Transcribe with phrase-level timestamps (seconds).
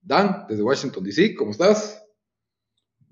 [0.00, 2.00] Dan, desde Washington, D.C., ¿cómo estás?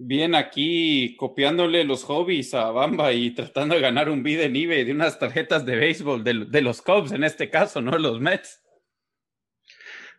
[0.01, 4.85] Bien, aquí copiándole los hobbies a Bamba y tratando de ganar un bid en eBay
[4.85, 8.63] de unas tarjetas de béisbol, de, los Cubs en este caso, no los Mets.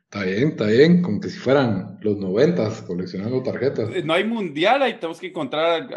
[0.03, 3.89] Está bien, está bien, como que si fueran los noventas coleccionando tarjetas.
[4.03, 5.87] No hay mundial, ahí tenemos que encontrar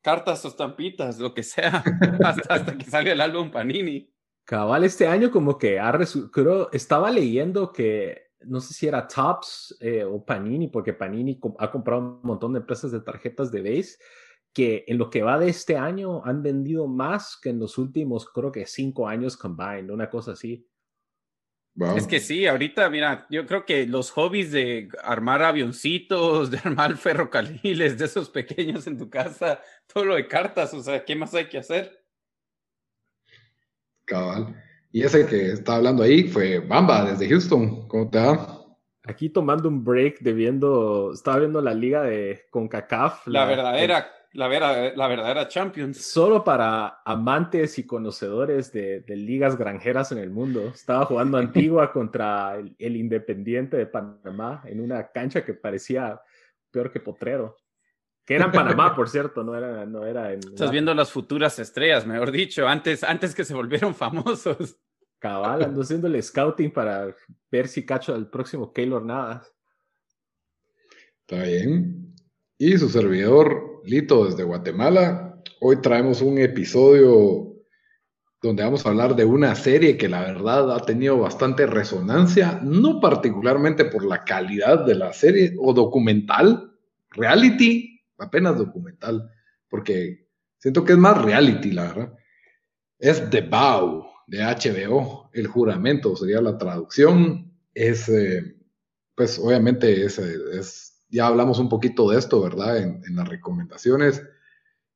[0.00, 1.84] cartas o estampitas, lo que sea,
[2.24, 4.10] hasta, que salga el álbum Panini.
[4.44, 5.92] Cabal, este año como que ha
[6.32, 11.70] creo, estaba leyendo que no sé si era Tops eh, o Panini, porque Panini ha
[11.70, 13.98] comprado un montón de empresas de tarjetas de base
[14.52, 18.28] que en lo que va de este año han vendido más que en los últimos,
[18.28, 20.66] creo que cinco años combined, una cosa así.
[21.96, 26.96] Es que sí, ahorita, mira, yo creo que los hobbies de armar avioncitos, de armar
[26.98, 31.32] ferrocarriles, de esos pequeños en tu casa, todo lo de cartas, o sea, ¿qué más
[31.34, 32.04] hay que hacer?
[34.04, 34.54] Cabal.
[34.92, 37.88] Y ese que está hablando ahí fue Bamba desde Houston.
[37.88, 38.58] ¿Cómo te va?
[39.04, 43.26] Aquí tomando un break de viendo, estaba viendo la liga de CONCACAF.
[43.26, 45.98] La, verdadera la, vera, la verdadera Champions.
[45.98, 50.72] Solo para amantes y conocedores de, ligas granjeras en el mundo.
[50.74, 56.20] Estaba jugando Antigua contra el, Independiente de Panamá en una cancha que parecía
[56.70, 57.56] peor que Potrero.
[58.24, 60.38] Que era en Panamá, por cierto, no era, no era en...
[60.38, 64.78] Estás viendo las futuras estrellas, mejor dicho, antes, antes que se volvieron famosos.
[65.22, 67.14] Cabal, ando haciendo el scouting para
[67.48, 69.54] ver si cacho al próximo Keylor Navas.
[71.20, 72.12] Está bien.
[72.58, 75.40] Y su servidor Lito desde Guatemala.
[75.60, 77.54] Hoy traemos un episodio
[78.42, 83.00] donde vamos a hablar de una serie que la verdad ha tenido bastante resonancia, no
[83.00, 86.76] particularmente por la calidad de la serie o documental,
[87.10, 89.30] reality, apenas documental,
[89.68, 90.26] porque
[90.58, 92.12] siento que es más reality, la verdad.
[92.98, 97.52] Es The Vow de HBO, El Juramento sería la traducción.
[97.74, 98.56] Es, eh,
[99.14, 102.78] pues obviamente es, es ya hablamos un poquito de esto, ¿verdad?
[102.78, 104.22] En, las recomendaciones.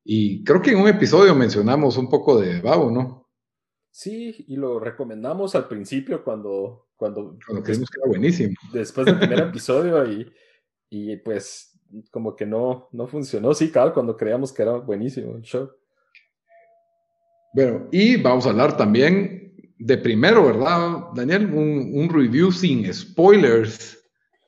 [0.02, 3.28] Y creo que en un episodio mencionamos un poco de Babo, ¿no?
[3.90, 6.88] Sí, y lo recomendamos al principio cuando...
[6.96, 8.54] Cuando, cuando creímos que era buenísimo.
[8.72, 10.32] Después del primer episodio y,
[10.88, 11.78] y, pues
[12.10, 13.52] como que no, no funcionó.
[13.52, 15.70] Sí, claro, cuando creíamos que era buenísimo el show.
[17.56, 21.46] Bueno, y vamos a hablar también de primero, ¿verdad, Daniel?
[21.46, 23.98] Un, un review sin spoilers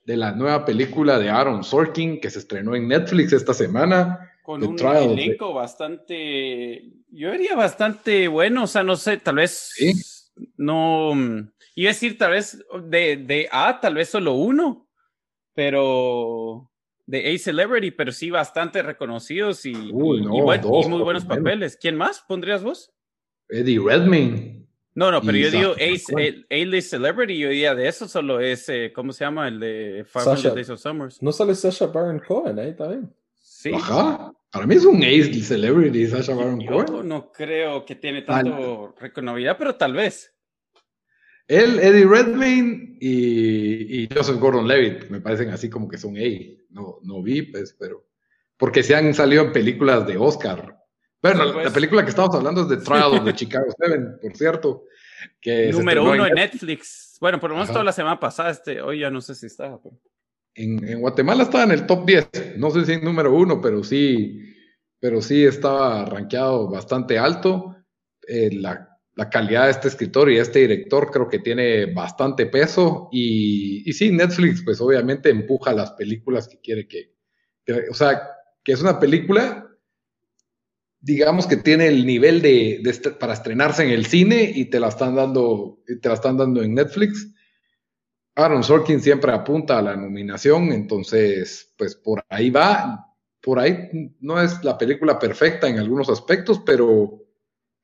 [0.04, 4.30] de la nueva película de Aaron Sorkin que se estrenó en Netflix esta semana.
[4.42, 11.14] Con un elenco bastante, yo diría bastante bueno, o sea, no sé, tal vez no,
[11.76, 14.86] iba a decir tal vez de, de A, tal vez solo uno,
[15.54, 16.70] pero
[17.06, 21.78] de A Celebrity, pero sí bastante reconocidos y, muy buenos papeles.
[21.80, 22.92] ¿Quién más pondrías vos?
[23.48, 24.58] Eddie Redmayne.
[24.98, 25.74] No, no, pero yo digo
[26.50, 29.46] A-List Celebrity, yo diría de eso solo es, eh, ¿cómo se llama?
[29.46, 31.22] El de 500 Days of Summers.
[31.22, 33.14] No sale Sasha Baron Cohen ahí también.
[33.36, 33.70] Sí.
[33.72, 34.32] Ajá.
[34.50, 36.86] Para mí es un A-List Celebrity, Sasha Baron Cohen.
[36.88, 40.34] Yo no creo que tiene tanto reconocibilidad, pero tal vez.
[41.46, 46.22] Él, Eddie Redmayne y, y Joseph Gordon-Levitt me parecen así como que son A.
[46.70, 48.04] No, no vi, pues, pero...
[48.56, 50.77] Porque se han salido en películas de Oscar
[51.22, 51.72] bueno, la pues.
[51.72, 54.84] película que estamos hablando es de Trial of the Chicago Seven, por cierto.
[55.40, 57.16] Que Número uno en Netflix.
[57.20, 59.78] Bueno, por lo menos toda la semana pasada, este, hoy ya no sé si está.
[60.54, 64.40] En, Guatemala estaba en el top 10, no sé si en número uno, pero sí,
[65.00, 67.76] pero sí estaba rankeado bastante alto.
[68.26, 68.84] Eh, la,
[69.32, 73.08] calidad de este escritor y este director creo que tiene bastante peso.
[73.10, 77.14] Y, y sí, Netflix, pues obviamente empuja las películas que quiere que,
[77.64, 78.22] que o sea,
[78.62, 79.67] que es una película
[81.00, 82.82] digamos que tiene el nivel de,
[83.18, 86.74] para estrenarse en el cine y te la están dando, te la están dando en
[86.74, 87.32] Netflix.
[88.34, 93.04] Aaron Sorkin siempre apunta a la nominación, entonces, pues por ahí va.
[93.40, 93.88] Por ahí
[94.20, 97.24] no es la película perfecta en algunos aspectos, pero,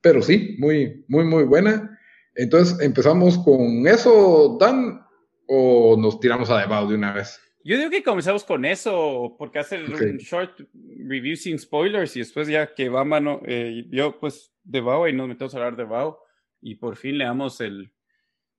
[0.01, 1.97] pero sí, muy, muy, muy buena.
[2.35, 5.01] Entonces, ¿empezamos con eso, Dan?
[5.47, 7.39] ¿O nos tiramos a debate de una vez?
[7.67, 10.61] Yo digo que comenzamos con eso, porque hacer un short
[10.99, 15.13] review sin spoilers y después ya que va mano, eh, yo pues de Bao y
[15.13, 16.19] nos metemos a hablar de Bao
[16.61, 17.91] y por fin le damos el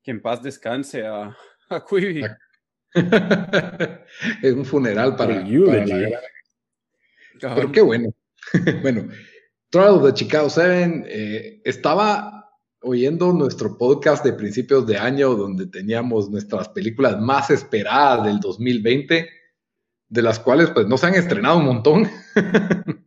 [0.02, 1.36] que en paz descanse a,
[1.68, 2.24] a Quibi.
[4.42, 5.46] es un funeral para, para
[7.54, 8.12] Pero qué bueno.
[8.82, 9.06] bueno,
[9.70, 12.35] Trial de Chicago 7 eh, estaba
[12.86, 19.28] oyendo nuestro podcast de principios de año donde teníamos nuestras películas más esperadas del 2020,
[20.08, 22.08] de las cuales pues no se han estrenado un montón.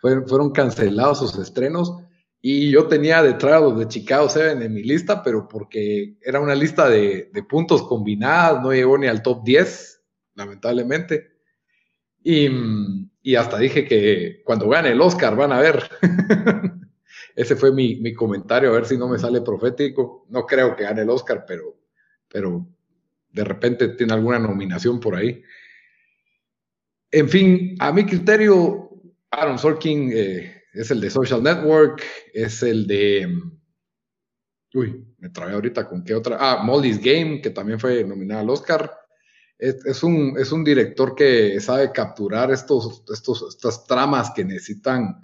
[0.00, 1.96] fueron, cancelados sus estrenos.
[2.40, 6.56] Y yo tenía de Trial de Chicago 7 en mi lista, pero porque era una
[6.56, 10.02] lista de, puntos combinadas, no llegó ni al top 10,
[10.34, 11.30] lamentablemente.
[12.24, 12.48] Y,
[13.36, 15.88] hasta dije que cuando gane el Oscar van a ver.
[17.34, 20.26] Ese fue mi, mi, comentario, a ver si no me sale profético.
[20.30, 21.78] No creo que gane el Oscar, pero,
[22.28, 22.66] pero
[23.30, 25.42] de repente tiene alguna nominación por ahí.
[27.10, 28.90] En fin, a mi criterio,
[29.30, 32.02] Aaron Sorkin eh, es el de Social Network,
[32.32, 33.28] es el de...
[34.74, 36.38] Uy, me trabé ahorita con qué otra.
[36.40, 38.90] Ah, Molly's Game, que también fue nominada al Oscar.
[39.58, 45.20] Es, un, es un director que sabe capturar estos, estos, estas tramas que necesitan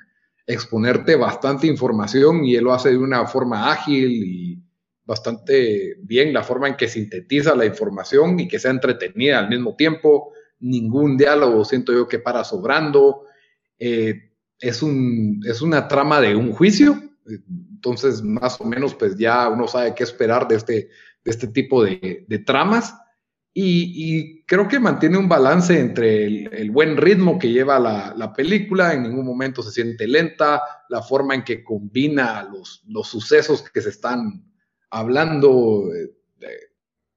[0.49, 4.63] exponerte bastante información y él lo hace de una forma ágil y
[5.05, 9.77] bastante bien la forma en que sintetiza la información y que sea entretenida al mismo
[9.77, 10.33] tiempo.
[10.61, 13.27] Ningún diálogo siento yo que para sobrando.
[13.79, 17.01] Eh, es, un, es una trama de un juicio,
[17.75, 20.89] entonces más o menos pues ya uno sabe qué esperar de este,
[21.25, 22.95] de este tipo de, tramas
[23.55, 29.03] y, creo que mantiene un balance entre el, buen ritmo que lleva la, película, en
[29.03, 33.91] ningún momento se siente lenta, la forma en que combina los, los sucesos que se
[33.91, 34.45] están
[34.91, 36.49] hablando eh,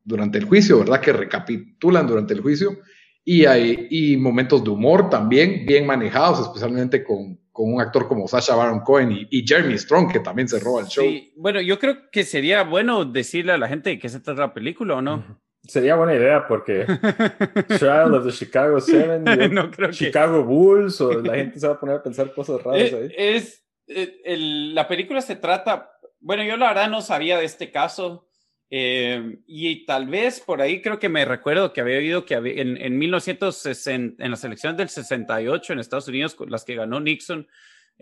[0.03, 0.99] durante el juicio, ¿verdad?
[0.99, 2.79] Que recapitulan durante el juicio
[3.23, 8.27] y hay y momentos de humor también bien manejados, especialmente con, con un actor como
[8.27, 11.03] Sasha Baron Cohen y, Jeremy Strong, que también se roba el show.
[11.03, 14.53] Sí, bueno, yo creo que sería bueno decirle a la gente que se trata la
[14.53, 15.39] película o no.
[15.63, 16.85] Sería buena idea porque
[17.79, 19.25] Trial of the Chicago Seven,
[19.91, 23.15] Chicago Bulls, o la gente se va a poner a pensar cosas raras eh, ahí.
[23.15, 27.71] Es, eh, el, la película se trata, bueno, yo la verdad no sabía de este
[27.71, 28.27] caso.
[28.73, 32.77] Eh, y tal vez por ahí creo que me recuerdo que había oído que en,
[32.77, 37.47] en 1960, en las elecciones del 68 en Estados Unidos, las que ganó Nixon,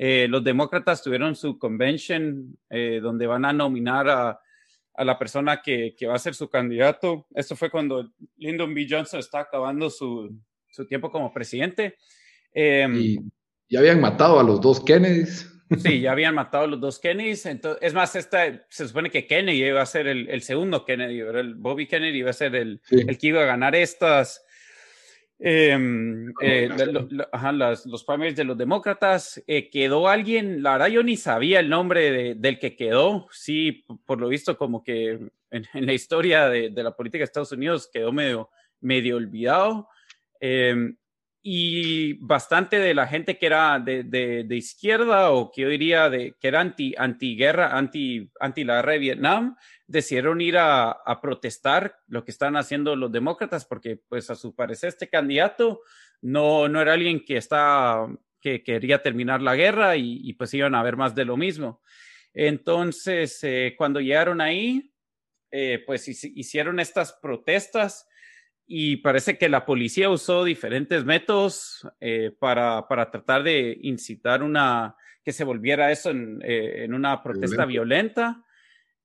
[0.02, 4.40] eh, los demócratas tuvieron su convention eh, donde van a nominar a,
[5.00, 7.26] a la persona que, que, va a ser su candidato.
[7.34, 8.86] Esto fue cuando Lyndon B.
[8.90, 10.38] Johnson está acabando su,
[10.70, 11.96] su tiempo como presidente.
[12.54, 13.18] y
[13.70, 15.50] ya habían matado a los dos Kennedys.
[15.78, 17.46] Sí, ya habían matado a los dos Kennedys.
[17.46, 21.22] Entonces, es más, esta, se supone que Kennedy iba a ser el, el segundo Kennedy,
[21.22, 24.46] el Bobby Kennedy iba a ser el, el que iba a ganar estas.
[25.42, 26.70] Em, eh,
[27.86, 29.42] los primaries de los demócratas.
[29.48, 33.28] Eh, quedó alguien, la verdad yo ni sabía el nombre del que quedó.
[33.32, 37.54] Sí, por lo visto, como que en, la historia de, de, la política de Estados
[37.54, 38.50] Unidos quedó medio,
[38.82, 39.88] medio olvidado.
[41.42, 46.36] Y bastante de la gente que era de, de, izquierda o que yo diría de,
[46.40, 46.94] que era anti,
[47.38, 49.56] guerra anti, anti la guerra de Vietnam,
[49.88, 54.54] decidieron ir a, a, protestar lo que están haciendo los demócratas porque pues a su
[54.54, 55.82] parecer este candidato
[56.22, 58.08] no, no era alguien que, está,
[58.42, 61.82] que quería terminar la guerra y, pues iban a ver más de lo mismo.
[62.34, 64.94] Entonces, eh, cuando llegaron ahí,
[65.52, 68.08] eh, pues hicieron estas protestas
[68.72, 74.96] y parece que la policía usó diferentes métodos eh, para, para, tratar de incitar una
[75.26, 78.46] que se volviera eso en, eh, en una protesta violenta.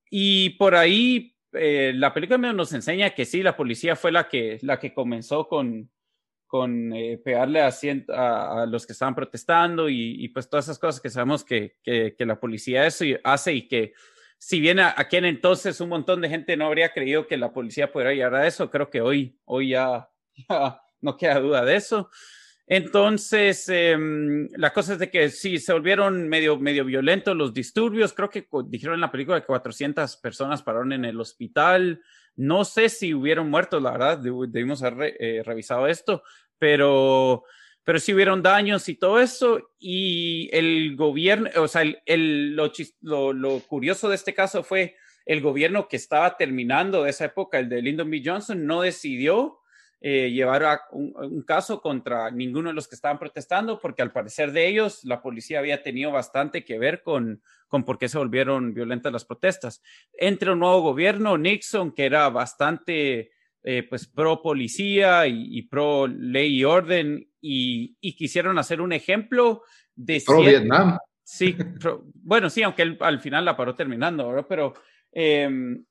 [0.07, 4.59] Y por ahí eh, la película nos enseña que sí, la policía fue la que,
[4.61, 5.89] la que comenzó con,
[6.45, 6.93] con
[7.23, 7.71] pegarle a,
[8.09, 12.13] a, los que estaban protestando y, y, pues todas esas cosas que sabemos que, que,
[12.15, 13.93] que la policía eso hace y que
[14.37, 17.91] si bien aquí en entonces un montón de gente no habría creído que la policía
[17.91, 20.09] pudiera llegar a eso, creo que hoy, hoy ya,
[21.01, 22.09] no queda duda de eso.
[22.67, 28.13] Entonces, em, la cosa es de que sí, se volvieron medio, medio violentos los disturbios.
[28.13, 32.01] Creo que dijeron en la película que 400 personas pararon en el hospital.
[32.35, 36.23] No sé si hubieron muertos, la verdad, debimos haber eh, revisado esto,
[36.57, 37.43] pero
[37.85, 39.71] pero sí hubieron daños y todo eso.
[39.79, 42.55] Y el gobierno, o sea, el,
[43.01, 47.59] lo, lo, curioso de este caso fue el gobierno que estaba terminando de esa época,
[47.59, 48.21] el de Lyndon B.
[48.25, 49.59] Johnson, no decidió
[50.01, 54.51] eh, llevar a un, caso contra ninguno de los que estaban protestando, porque al parecer
[54.51, 58.73] de ellos, la policía había tenido bastante que ver con, con por qué se volvieron
[58.73, 59.81] violentas las protestas.
[60.13, 63.31] Entre un nuevo gobierno, Nixon, que era bastante
[63.67, 69.63] eh, pues pro policía y, pro ley y orden y, quisieron hacer un ejemplo
[69.95, 70.21] de...
[70.23, 70.99] Pro Vietnam.
[71.23, 71.55] Sí,
[72.13, 74.75] bueno, sí, aunque él al final la paró terminando, Pero
[75.11, 75.83] em,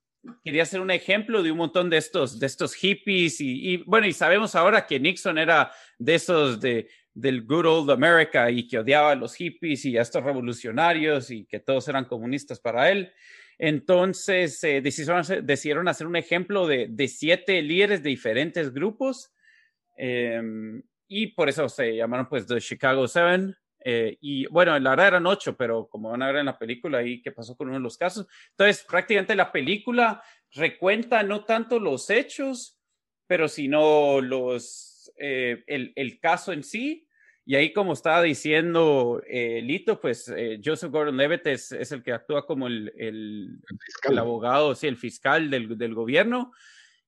[0.45, 4.13] quería hacer un ejemplo de un montón de estos, de estos hippies y, bueno, y
[4.13, 9.11] sabemos ahora que Nixon era de esos de, del good old America y que odiaba
[9.11, 13.13] a los hippies y a estos revolucionarios y que todos eran comunistas para él.
[13.59, 19.33] Entonces eh, decidieron, hacer un ejemplo de, siete líderes de diferentes grupos
[19.97, 23.57] em, y por eso se llamaron pues The Chicago Seven.
[23.87, 26.99] Eh, y bueno, la verdad eran ocho, pero como van a ver en la película
[26.99, 28.27] ahí qué pasó con uno de los casos.
[28.51, 32.79] Entonces, prácticamente la película recuenta no tanto los hechos,
[33.27, 37.07] pero sino los, eh, el, caso en sí.
[37.47, 40.33] Y ahí, como estaba diciendo eh, Lito, pues
[40.65, 43.61] Joseph Gordon-Levitt es, es, el que actúa como el, el,
[44.09, 46.53] el abogado, sí, el fiscal del, del gobierno.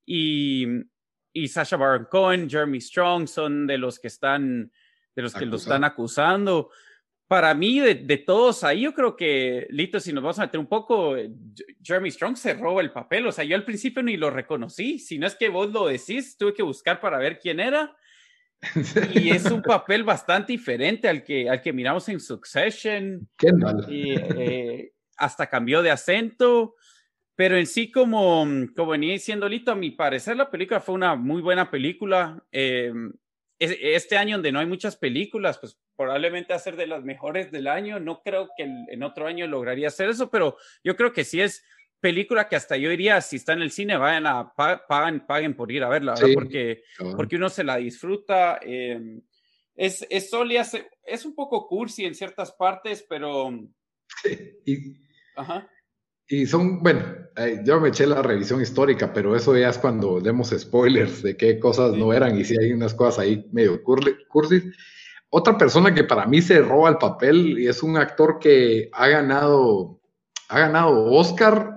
[0.05, 0.67] Y,
[1.33, 4.71] y Sasha Baron Cohen, Jeremy Strong son de los que están
[5.17, 6.71] de los que lo están acusando.
[7.27, 10.61] Para mí, de, de, todos ahí, yo creo que, Lito, si nos vamos a meter
[10.61, 11.31] un poco, eh,
[11.83, 13.27] Jeremy Strong se roba el papel.
[13.27, 14.99] O sea, yo al principio ni lo reconocí.
[14.99, 17.97] Si no es que vos lo decís, tuve que buscar para ver quién era.
[19.15, 23.29] Y es un papel bastante diferente al que, al que miramos en Succession.
[23.37, 23.87] Qué mal.
[23.89, 26.75] Y, eh, hasta cambió de acento.
[27.35, 31.17] Pero en sí, como, como venía diciendo Lito, a mi parecer la película fue una
[31.17, 32.43] muy buena película.
[32.51, 32.93] Eh,
[33.59, 37.69] este año donde no hay muchas películas, pues probablemente a ser de las mejores del
[37.69, 38.01] año.
[38.01, 41.63] No creo que en otro año lograría hacer eso, pero yo creo que sí es
[42.01, 45.71] película que hasta yo diría, si está en el cine, vayan a, paguen, paguen por
[45.73, 46.83] ir a verla, porque,
[47.17, 48.59] porque uno se la disfruta.
[48.63, 49.21] Eh,
[49.75, 50.31] es, es,
[51.05, 53.51] es un poco cursi en ciertas partes, pero...
[54.65, 54.97] y,
[55.37, 55.69] Ajá.
[56.29, 57.03] Y son, bueno,
[57.65, 61.61] yo me eché la revisión histórica, pero eso ya es cuando demos spoilers de qué
[61.61, 64.65] cosas no eran y si hay unas cosas ahí medio cursis.
[65.31, 69.07] Otra persona que para mí se roba el papel y es un actor que ha
[69.07, 70.01] ganado,
[70.49, 71.76] ha ganado Oscar,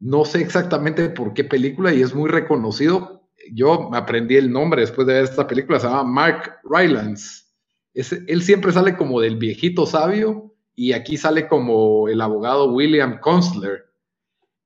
[0.00, 3.28] no sé exactamente por qué película y es muy reconocido.
[3.52, 7.44] Yo me aprendí el nombre después de ver esta película, se llama Mark Rylance.
[7.94, 13.86] él siempre sale como del viejito sabio y aquí sale como el abogado William Constler.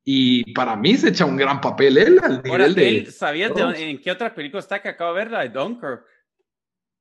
[0.04, 3.06] Y para mí se echa un gran papel él al nivel de...
[3.06, 5.30] ¿Sabías en qué otra película está que acabo de ver?
[5.30, 6.04] La de Dunkirk.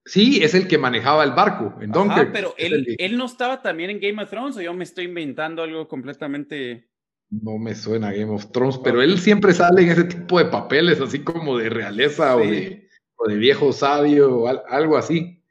[0.05, 2.31] Sí, es el que manejaba el barco en Dunkirk.
[2.31, 5.63] pero él, él no estaba también en Game of Thrones o yo me estoy inventando
[5.63, 6.88] algo completamente...
[7.29, 10.99] No me suena Game of Thrones, pero él siempre sale en ese tipo de papeles,
[10.99, 15.43] así como de realeza o, de, o, de, viejo sabio o algo así.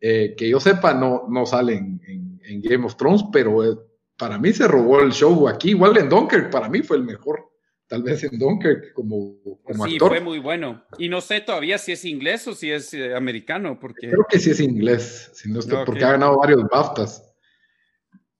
[0.00, 2.00] Eh, que yo sepa, no, no sale en,
[2.44, 3.76] en Game of Thrones, pero eh,
[4.16, 5.70] para mí se robó el show aquí.
[5.70, 7.50] Igual en Dunkirk, para mí fue el mejor.
[7.88, 10.84] Tal vez en Dunkirk como, como sí, fue muy bueno.
[10.98, 14.08] Y no sé todavía si es inglés o si es eh, americano, porque...
[14.08, 17.22] Creo que sí es inglés, si no porque ha ganado varios BAFTAs.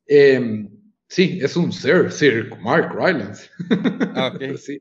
[0.07, 0.69] Em,
[1.09, 3.51] sí, es un Sir, Sir Mark Rylance.
[4.15, 4.81] Ah, sí,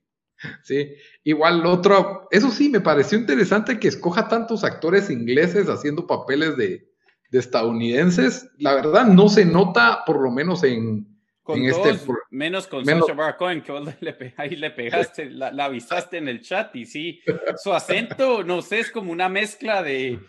[0.64, 0.96] sí.
[1.24, 6.88] Igual otro, eso sí, me pareció interesante que escoja tantos actores ingleses haciendo papeles de,
[7.32, 11.08] de estadounidenses, la verdad no se nota, por lo menos en,
[11.48, 12.00] este...
[12.32, 13.08] menos con menos...
[13.08, 17.22] Sacha Cohen, que le, ahí le pegaste, la, avisaste en el chat y sí,
[17.62, 20.20] su acento, no sé, es como una mezcla de,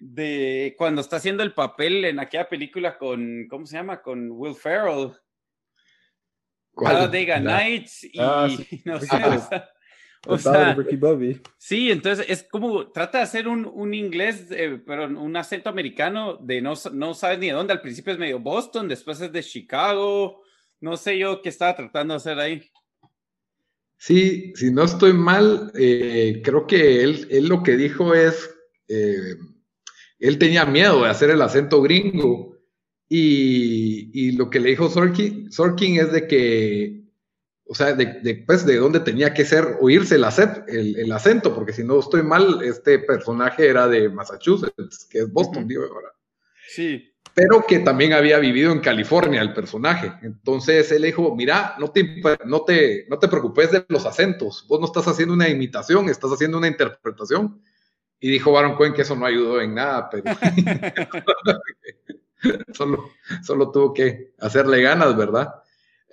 [0.00, 4.02] de cuando está haciendo el papel en aquella película con, ¿cómo se llama?
[4.02, 5.12] Con Will Ferrell.
[6.76, 8.48] Talladega Nights y ah,
[8.84, 9.08] no sé,
[10.26, 10.76] o sea,
[11.56, 16.36] sí, entonces es como trata de hacer un, un inglés, eh, pero un acento americano
[16.36, 17.72] de no, no sabes ni de dónde.
[17.72, 20.42] Al principio es medio Boston, después es de Chicago.
[20.80, 22.70] No sé yo qué estaba tratando de hacer ahí.
[23.96, 28.50] Sí, si no estoy mal, eh, creo que él, él, lo que dijo es,
[28.88, 29.36] eh,
[30.20, 32.56] él tenía miedo de hacer el acento gringo
[33.08, 37.00] y, y lo que le dijo Sorkin, Sorkin es de que
[37.72, 41.84] o sea, de, pues, de dónde tenía que ser, oírse el, el, acento, porque si
[41.84, 46.08] no estoy mal, este personaje era de Massachusetts, que es Boston, digo ahora.
[46.66, 47.14] Sí.
[47.32, 50.12] Pero que también había vivido en California el personaje.
[50.22, 54.80] Entonces él dijo, mira, no te, no, te, no te preocupes de los acentos, vos
[54.80, 57.62] no estás haciendo una imitación, estás haciendo una interpretación.
[58.20, 60.24] Y dijo Baron Cohen que eso no ayudó en nada, pero
[62.74, 63.10] solo,
[63.42, 65.54] solo tuvo que hacerle ganas, ¿verdad?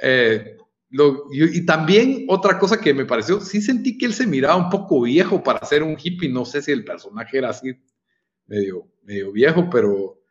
[0.01, 0.57] Eh,
[0.89, 5.01] y, también otra cosa que me pareció, sí sentí que él se miraba un poco
[5.01, 7.73] viejo para ser un hippie, no sé si el personaje era así,
[8.45, 10.21] medio, medio viejo, pero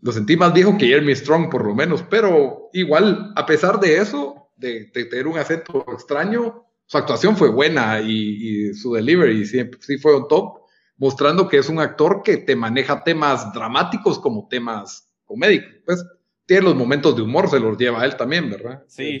[0.00, 3.96] lo sentí más viejo que Jeremy Strong por lo menos, pero igual, a pesar de
[3.96, 10.16] eso, de, tener un acento extraño, su actuación fue buena y, su delivery sí, fue
[10.16, 10.60] un top,
[10.96, 16.04] mostrando que es un actor que te maneja temas dramáticos como temas comédicos, pues
[16.46, 18.84] tiene los momentos de humor, se los lleva a él también, ¿verdad?
[18.86, 19.18] Sí.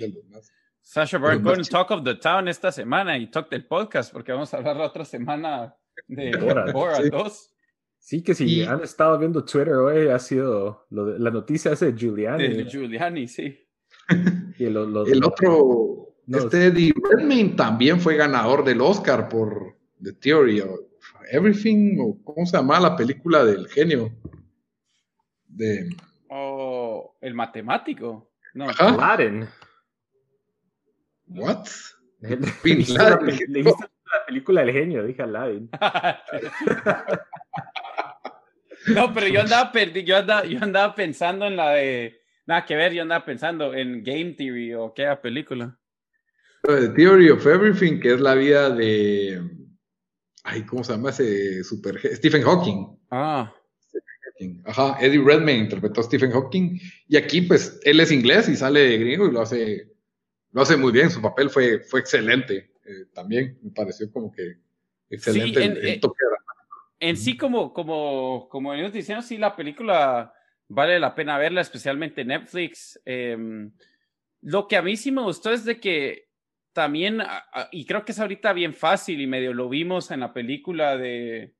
[0.80, 4.54] Sasha Baron Cohen, Talk of the Town esta semana y Talk del podcast, porque vamos
[4.54, 5.74] a hablar la otra semana
[6.06, 6.36] de
[6.72, 7.50] Borat, 2.
[7.98, 12.48] Sí, que si han estado viendo Twitter hoy, ha sido la noticia esa de Giuliani.
[12.48, 13.66] De Giuliani, sí.
[14.58, 20.78] el otro, este Eddie Redmayne también fue ganador del Oscar por The Theory of
[21.30, 24.10] Everything, o ¿cómo se llama la película del genio?
[25.46, 25.94] De...
[26.28, 28.32] Oh, el matemático.
[28.54, 28.66] No,
[28.98, 29.48] Laden.
[31.28, 31.66] ¿What?
[32.20, 33.18] Le dijiste, la, la,
[34.26, 35.68] película del genio, dije Aladdin.
[38.94, 42.20] no, pero yo andaba, yo, andaba, yo andaba pensando en la de.
[42.46, 45.76] Nada que ver, yo andaba pensando en Game Theory o qué película.
[46.62, 49.42] The Theory of Everything, que es la vida de.
[50.46, 51.98] Ay, ¿cómo se llama ese super.
[52.16, 52.96] Stephen Hawking.
[53.10, 53.52] Ah.
[54.64, 56.78] Ajá, Eddie Redmayne interpretó a Stephen Hawking.
[57.08, 59.96] Y aquí, pues, él es inglés y sale de gringo y lo hace
[60.56, 64.56] lo hace muy bien, su papel fue, fue excelente eh, también, me pareció como que
[65.10, 66.16] excelente en, el, toque
[66.98, 70.32] En sí, como, como, como venimos diciendo, sí, la película
[70.66, 72.98] vale la pena verla, especialmente Netflix.
[73.04, 73.70] Em,
[74.40, 76.25] lo que a mí sí me gustó es de que
[76.76, 77.22] también,
[77.72, 81.54] y creo que es ahorita bien fácil y medio lo vimos en la película de...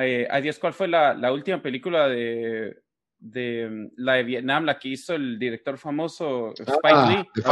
[0.00, 2.84] Eh, ay Dios, ¿cuál fue la, la última película de,
[3.18, 7.42] de la de Vietnam, la que hizo el director famoso Spike ah, Lee.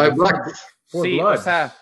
[0.86, 1.74] sí, o sea,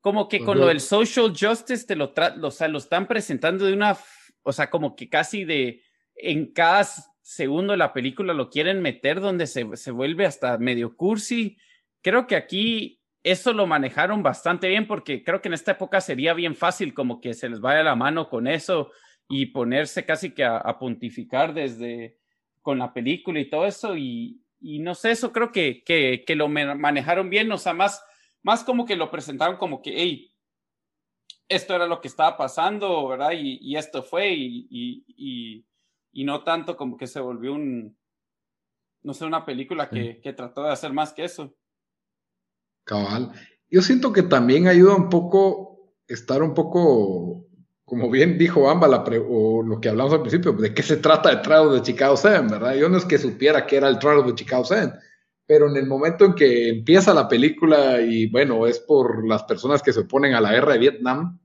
[0.00, 3.72] como que con lo del social justice te lo, o sea, lo están presentando de
[3.72, 3.96] una,
[4.44, 5.82] o sea, como que casi de
[6.14, 6.86] en cada
[7.20, 11.58] segundo de la película lo quieren meter donde se, se vuelve hasta medio cursi.
[12.00, 16.34] Creo que aquí eso lo manejaron bastante bien porque creo que en esta época sería
[16.34, 18.90] bien fácil como que se les vaya la mano con eso
[19.28, 22.18] y ponerse casi que a pontificar desde,
[22.62, 27.28] con la película y todo eso, y, no sé, eso creo que, que, lo manejaron
[27.28, 28.02] bien, o sea, más,
[28.42, 30.32] más como que lo presentaron como que, hey,
[31.48, 33.32] esto era lo que estaba pasando, ¿verdad?
[33.34, 35.66] Y, esto fue, y,
[36.12, 37.98] y, no tanto como que se volvió un,
[39.02, 41.52] no sé, una película que, que trató de hacer más que eso.
[42.84, 43.32] Cabal.
[43.70, 47.46] Yo siento que también ayuda un poco estar un poco
[47.92, 51.42] como bien dijo Amba, o lo que hablamos al principio, de qué se trata el
[51.42, 52.74] Trial de Chicago 7, ¿verdad?
[52.74, 54.94] Yo no es que supiera que era el Trial de Chicago 7,
[55.44, 59.82] pero en el momento en que empieza la película y bueno, es por las personas
[59.82, 61.38] que se oponen a la guerra de Vietnam,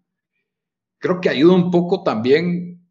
[1.00, 2.82] creo que ayuda un poco también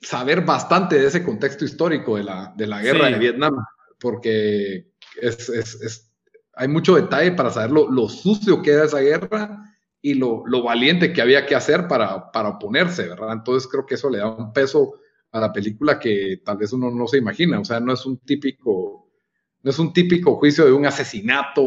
[0.00, 3.56] saber bastante de ese contexto histórico de la, de la guerra de Vietnam,
[4.00, 6.11] porque es, es,
[6.54, 10.62] hay mucho detalle para saber lo, lo sucio que era esa guerra y lo, lo,
[10.62, 13.32] valiente que había que hacer para, para oponerse, ¿verdad?
[13.32, 14.94] Entonces creo que eso le da un peso
[15.30, 18.18] a la película que tal vez uno no se imagina, o sea, no es un
[18.18, 19.08] típico,
[19.62, 21.62] no es un típico juicio de un asesinato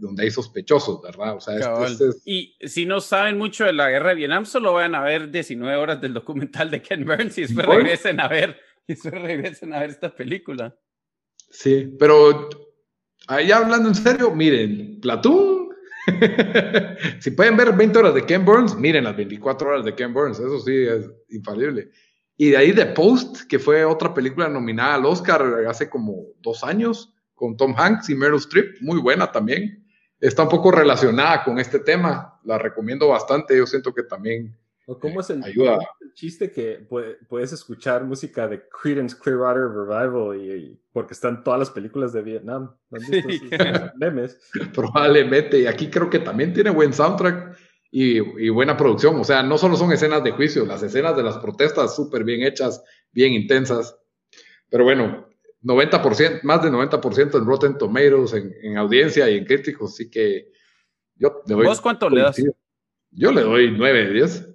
[0.00, 1.36] donde hay sospechosos, ¿verdad?
[1.36, 1.56] O sea,
[2.24, 5.76] Y si no saben mucho de la guerra de Vietnam, solo van a ver 19
[5.76, 9.80] horas del documental de Ken Burns y después regresen a ver, y después regresen a
[9.80, 10.76] ver esta película.
[11.50, 12.50] Sí, pero
[13.28, 15.68] ahí hablando en serio, miren, Platoon
[17.20, 20.38] si pueden ver 20 horas de Ken Burns, miren las 24 horas de Ken Burns,
[20.38, 21.90] eso sí es infalible.
[22.36, 26.62] Y de ahí The Post, que fue otra película nominada al Oscar hace como dos
[26.62, 29.84] años, con Tom Hanks y Meryl Streep, muy buena también.
[30.20, 34.56] Está un poco relacionada con este tema, la recomiendo bastante, yo siento que también
[34.96, 35.78] ¿Cómo es el, ayuda.
[36.14, 36.86] chiste que
[37.28, 42.74] puedes escuchar música de Creedence Clearwater Revival y, porque están todas las películas de Vietnam?
[43.96, 44.40] memes?
[44.72, 47.58] Probablemente, y aquí creo que también tiene buen soundtrack
[47.90, 49.16] y, buena producción.
[49.16, 52.42] O sea, no solo son escenas de juicio, las escenas de las protestas súper bien
[52.42, 53.94] hechas, bien intensas.
[54.70, 55.28] Pero bueno,
[55.62, 60.50] 90%, más de 90% en Rotten Tomatoes, en, en, audiencia y en críticos, así que
[61.14, 61.66] yo le doy...
[61.66, 62.36] ¿Vos cuánto le das?
[63.10, 64.47] Yo le doy 9 de 10.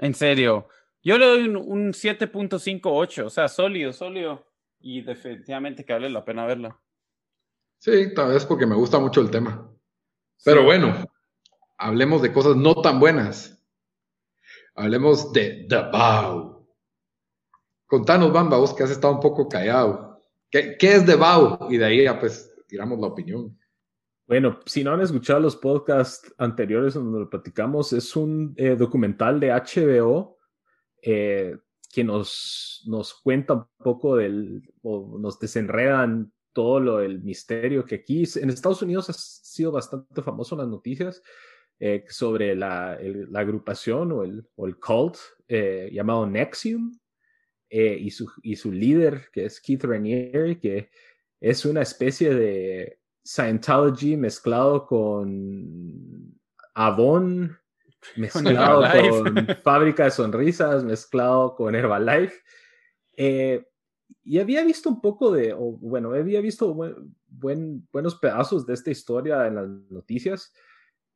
[0.00, 0.66] En serio.
[1.02, 4.46] Yo le doy un, 7.58, o sea, sólido, sólido.
[4.80, 6.80] Y definitivamente que vale la pena verla.
[7.78, 9.70] Sí, tal vez porque me gusta mucho el tema.
[10.42, 11.04] Pero bueno,
[11.76, 13.62] hablemos de cosas no tan buenas.
[14.74, 16.66] Hablemos de The Bow.
[17.86, 20.22] Contanos, Bamba, vos que has estado un poco callado.
[20.50, 21.70] ¿Qué, qué es The Bow?
[21.70, 23.58] Y de ahí ya pues tiramos la opinión.
[24.30, 29.40] Bueno, si no han escuchado los podcasts anteriores donde lo platicamos, es un eh, documental
[29.40, 30.38] de HBO
[31.02, 31.56] eh,
[31.92, 37.96] que nos, nos cuenta un poco del, o nos desenredan todo lo del misterio que
[37.96, 41.20] aquí en Estados Unidos ha sido bastante famoso en las noticias
[41.80, 45.16] eh, sobre la, la, agrupación o el, o el cult
[45.90, 46.96] llamado Nexium
[47.68, 50.88] y, su, y su líder que es Keith Raniere, que
[51.40, 56.38] es una especie de Scientology mezclado con
[56.74, 57.56] Avon,
[58.16, 58.82] mezclado
[59.22, 62.36] con, Fábrica de Sonrisas, mezclado con Herbalife.
[63.16, 63.64] Eh,
[64.24, 66.74] y había visto un poco de, o bueno, había visto
[67.26, 70.52] buen, buenos pedazos de esta historia en las noticias.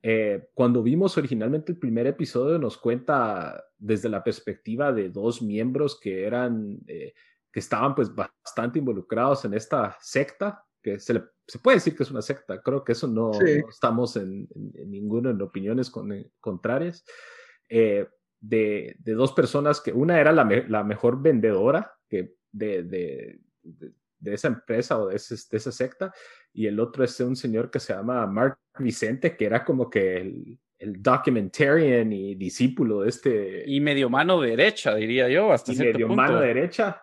[0.02, 5.98] Eh, cuando vimos originalmente el primer episodio, nos cuenta desde la perspectiva de dos miembros
[5.98, 7.14] que eran, eh,
[7.50, 12.10] que estaban pues bastante involucrados en esta secta, que se, se puede decir que es
[12.10, 13.32] una secta, creo que eso no,
[13.70, 17.04] estamos en, en, ninguno en opiniones eh, contrarias,
[17.68, 24.34] de, de, dos personas que una era la, la mejor vendedora que de, de, de,
[24.34, 26.12] esa empresa o de, de esa secta
[26.52, 30.18] y el otro es un señor que se llama Mark Vicente, que era como que
[30.18, 33.64] el, el documentarian y discípulo de este...
[33.66, 37.02] Y medio mano derecha, diría yo, hasta y medio mano derecha.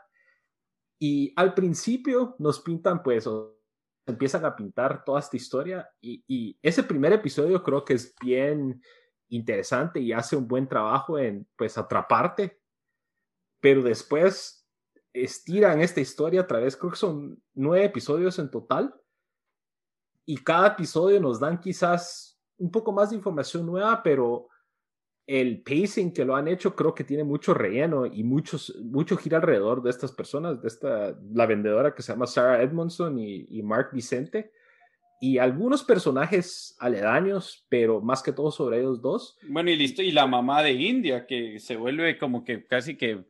[0.99, 3.60] Y al principio nos pintan, pues, o
[4.05, 8.81] empiezan a pintar toda esta historia y, ese primer episodio creo que es bien
[9.29, 12.59] interesante y hace un buen trabajo en, pues, atraparte,
[13.59, 14.67] pero después
[15.13, 18.93] estiran esta historia a través, creo que son nueve episodios en total,
[20.25, 24.47] y cada episodio nos dan quizás un poco más de información nueva, pero
[25.31, 29.37] el pacing que lo han hecho creo que tiene mucho relleno y muchos, mucho gira
[29.37, 33.91] alrededor de estas personas, de esta, la vendedora que se llama Sarah Edmondson y, Mark
[33.93, 34.51] Vicente,
[35.21, 39.37] y algunos personajes aledaños, pero más que todo sobre ellos dos.
[39.47, 43.23] Bueno, y listo, y la mamá de India, que se vuelve como que casi que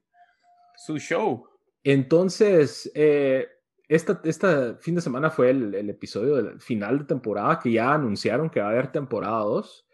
[0.78, 1.46] su show.
[1.84, 3.48] Entonces, eh,
[3.88, 8.60] esta, fin de semana fue el, episodio del final de temporada que ya anunciaron que
[8.60, 9.88] va a haber temporada 2.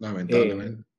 [0.00, 0.82] Lamentablemente.
[0.82, 0.93] Eh,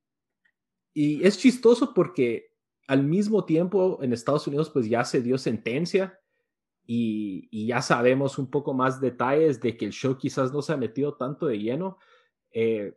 [0.96, 2.54] y es chistoso porque
[2.88, 6.20] al mismo tiempo en Estados Unidos pues ya se dio sentencia
[6.88, 10.78] y, ya sabemos un poco más detalles de que el show quizás no se ha
[10.78, 11.98] metido tanto de lleno.
[12.52, 12.96] Eh,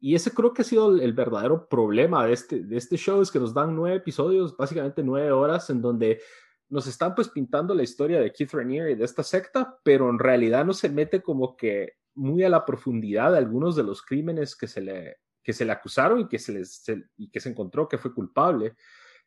[0.00, 3.30] y ese creo que ha sido el, verdadero problema de este, de este show, es
[3.30, 6.20] que nos dan nueve episodios, básicamente nueve horas, en donde
[6.68, 10.18] nos están pues pintando la historia de Keith Rainier y de esta secta, pero en
[10.18, 14.56] realidad no se mete como que muy a la profundidad de algunos de los crímenes
[14.56, 15.16] que se le,
[15.50, 16.84] que se le acusaron y que se, les,
[17.16, 18.76] y que se encontró que fue culpable.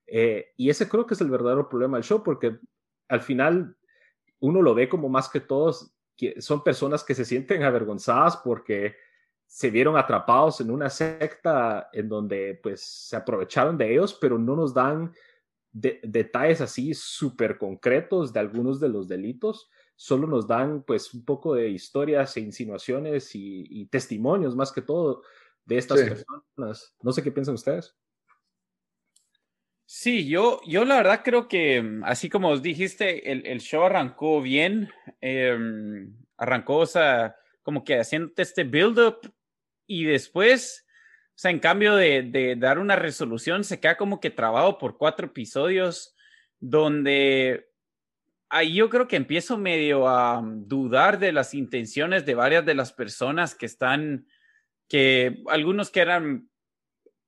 [0.08, 2.60] Eh, y ese creo que es el verdadero problema del show, porque
[3.10, 3.76] al final
[4.40, 8.96] uno lo ve como más que todos, que son personas que se sienten avergonzadas porque
[9.46, 14.56] se vieron atrapados en una secta en donde pues se aprovecharon de ellos, pero no
[14.56, 15.12] nos dan
[15.74, 21.56] detalles así súper concretos de algunos de los delitos, solo nos dan pues un poco
[21.56, 25.24] de historias e insinuaciones y, testimonios más que todo
[25.66, 26.96] de estas personas.
[27.02, 27.96] No sé qué piensan ustedes.
[29.86, 34.90] Sí, yo, yo la verdad creo que, así como os dijiste, el, show arrancó bien,
[35.22, 39.34] em, arrancó, o sea, como que haciendo este build-up
[39.86, 40.84] y después
[41.36, 45.28] o sea, en cambio de, dar una resolución, se queda como que trabado por cuatro
[45.28, 46.16] episodios,
[46.60, 47.72] donde
[48.50, 52.94] ahí yo creo que empiezo medio a dudar de las intenciones de varias de las
[52.94, 54.28] personas que están,
[54.88, 56.50] que algunos que eran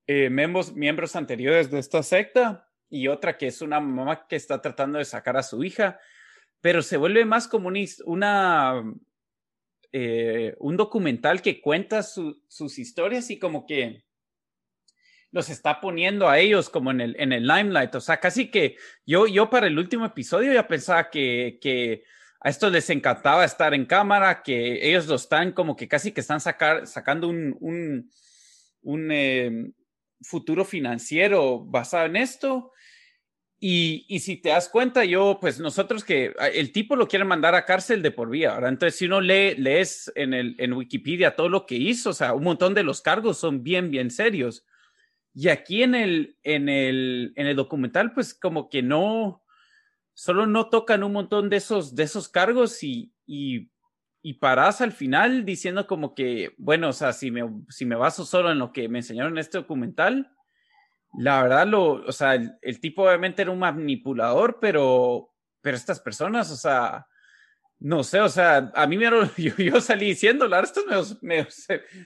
[0.07, 4.61] eh, miembros, miembros anteriores de esta secta y otra que es una mamá que está
[4.61, 5.99] tratando de sacar a su hija,
[6.61, 7.71] pero se vuelve más como
[8.05, 8.83] una
[9.91, 14.03] eh, un documental que cuenta sus historias y como que
[15.31, 17.93] los está poniendo a ellos como en el, en el limelight.
[17.95, 22.03] O sea, casi que yo, yo para el último episodio ya pensaba que, que
[22.45, 26.21] a estos les encantaba estar en cámara, que ellos lo están como que casi que
[26.21, 28.11] están sacar, sacando un, un,
[28.83, 29.71] un eh,
[30.21, 32.71] futuro financiero basado en esto.
[33.59, 37.55] Y, y, si te das cuenta, yo, pues nosotros que el tipo lo quiere mandar
[37.55, 38.69] a cárcel de por vida, ¿verdad?
[38.69, 42.35] Entonces, si uno lee, lees en, el, en Wikipedia todo lo que hizo, o sea,
[42.35, 44.67] un montón de los cargos son bien, bien serios.
[45.33, 49.41] Y aquí en el, en el, en el documental, pues como que no,
[50.15, 53.69] solo no tocan un montón de esos, de esos cargos y, y,
[54.23, 58.25] y paras al final diciendo como que, bueno, o sea, si me, si me baso
[58.25, 60.31] solo en lo que me enseñaron en este documental,
[61.17, 66.49] la verdad, lo, o sea, el, tipo obviamente era un manipulador, pero, pero estas personas,
[66.49, 67.07] o sea,
[67.85, 69.05] no sé, o sea, a mí me,
[69.37, 71.45] yo, yo salí diciendo, la estos me,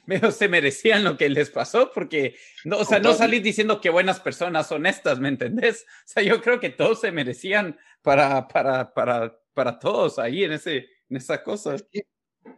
[0.05, 3.89] me, se merecían lo que les pasó, porque, no, o sea, no salí diciendo que
[3.89, 5.85] buenas personas, honestas, ¿me entendés?
[6.05, 10.51] O sea, yo creo que todos se merecían para, para, para, para todos ahí en,
[10.51, 11.75] ese, en esa cosa.
[11.75, 12.03] Es que,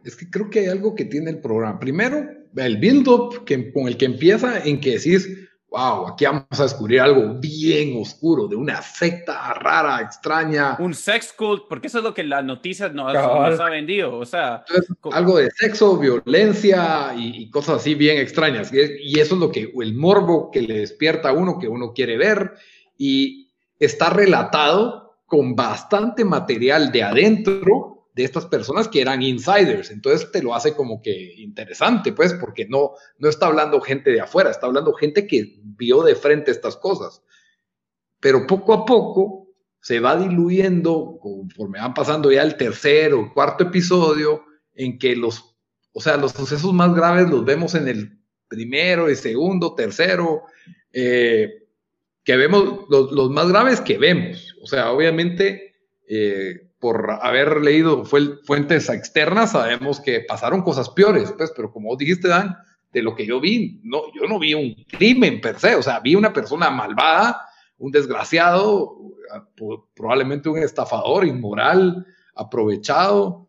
[0.04, 1.78] es que creo que hay algo que tiene el programa.
[1.78, 5.28] Primero, el build-up con el que empieza en que decís,
[5.72, 10.76] wow, aquí vamos a descubrir algo bien oscuro, de una secta rara, extraña.
[10.78, 14.64] Un sex cult, porque eso es lo que las noticias nos, ha vendido, o sea.
[15.12, 18.70] algo de sexo, violencia y, cosas así bien extrañas.
[18.72, 22.18] Y, eso es lo que, el morbo que le despierta a uno, que uno quiere
[22.18, 22.52] ver,
[22.98, 29.90] y está relatado con bastante material de adentro de estas personas que eran insiders.
[29.90, 34.20] Entonces te lo hace como que interesante, pues, porque no, no está hablando gente de
[34.20, 37.22] afuera, está hablando gente que vio de frente estas cosas.
[38.20, 39.48] Pero poco a poco
[39.80, 45.56] se va diluyendo conforme van pasando ya el tercer o cuarto episodio, en que los,
[45.92, 50.42] o sea, los sucesos más graves los vemos en el primero, y segundo, tercero,
[50.92, 51.64] eh,
[52.22, 54.56] que vemos, los, más graves que vemos.
[54.62, 55.74] O sea, obviamente,
[56.08, 62.28] eh, por haber leído fuentes externas, sabemos que pasaron cosas peores, pues, pero como dijiste,
[62.28, 62.56] Dan,
[62.92, 66.00] de lo que yo vi, no, yo no vi un crimen per se, o sea,
[66.00, 67.46] vi una persona malvada,
[67.78, 68.96] un desgraciado,
[69.94, 73.48] probablemente un estafador inmoral, aprovechado,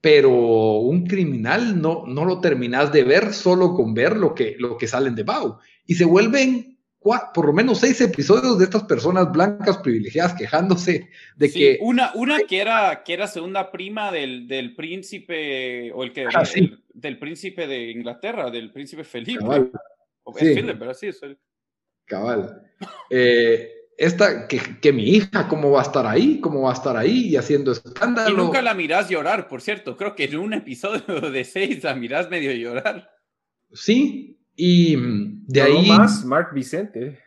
[0.00, 4.76] pero un criminal no, no lo terminas de ver solo con ver lo que, lo
[4.76, 5.58] que salen de Bau.
[5.86, 6.69] Y se vuelven
[7.00, 11.78] por lo menos seis episodios de estas personas blancas privilegiadas quejándose de que...
[11.80, 16.26] Una, una que, era, que era segunda prima del, del príncipe, o el que...
[16.26, 16.42] Ah,
[16.92, 19.40] del príncipe de Inglaterra, del príncipe Felipe.
[19.40, 19.70] Cabal.
[20.36, 20.54] sí.
[20.78, 21.20] pero sí, es
[22.04, 22.62] Cabal.
[23.08, 26.40] Eh, esta, que, que, mi hija, ¿cómo va a estar ahí?
[26.40, 28.30] ¿Cómo va a estar ahí y haciendo escándalo?
[28.30, 29.96] Y nunca la mirás llorar, por cierto.
[29.96, 33.10] Creo que en un episodio de seis la mirás medio llorar.
[33.72, 34.94] Sí, y
[35.46, 35.88] de ahí.
[35.88, 37.18] más Mark Vicente.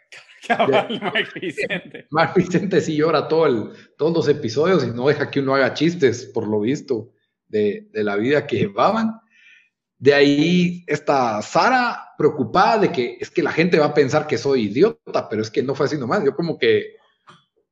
[1.01, 2.05] Mark Vicente.
[2.11, 5.73] Mark Vicente sí llora todo el, todos los episodios y no deja que uno haga
[5.73, 7.11] chistes, por lo visto,
[7.47, 9.19] de, de la vida que llevaban.
[9.97, 14.37] De ahí está Sara preocupada de que es que la gente va a pensar que
[14.37, 16.23] soy idiota, pero es que no fue así nomás.
[16.23, 16.97] Yo como que,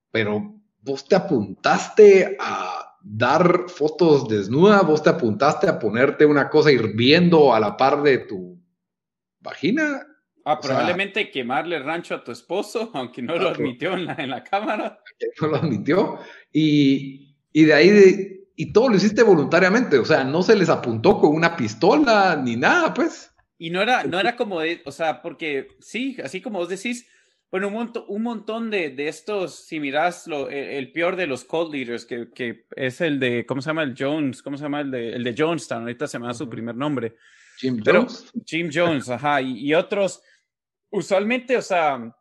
[0.10, 6.72] pero vos te apuntaste a dar fotos desnudas, vos te apuntaste a ponerte una cosa
[6.72, 8.61] hirviendo a la par de tu
[9.42, 10.08] vagina.
[10.44, 14.44] Ah, probablemente quemarle rancho a tu esposo, aunque no lo admitió en la, en la
[14.44, 15.00] cámara.
[15.42, 16.20] No lo admitió.
[16.52, 21.20] Y, y de ahí, y todo lo hiciste voluntariamente, o sea, no se les apuntó
[21.20, 23.32] con una pistola ni nada, pues.
[23.58, 27.08] Y no era, no era como, de, o sea, porque sí, así como vos decís,
[27.52, 31.44] bueno, un, montón, un montón de, de, estos, si miras lo, el, peor de los
[31.44, 33.84] cold leaders, que, que, es el de, ¿cómo se llama?
[33.84, 34.82] El Jones, ¿cómo se llama?
[34.82, 37.18] El de, el de Jonestown, ahorita se me da su primer nombre.
[37.62, 38.32] Jim Jones.
[38.44, 40.22] Jim Jones, ajá, y, otros,
[40.90, 42.12] usualmente, o sea,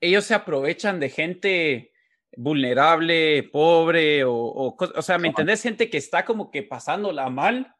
[0.00, 1.92] ellos se aprovechan de gente
[2.36, 5.62] vulnerable, pobre, o, o, sea, ¿me entendés?
[5.62, 7.72] Gente que está como que pasándola mal.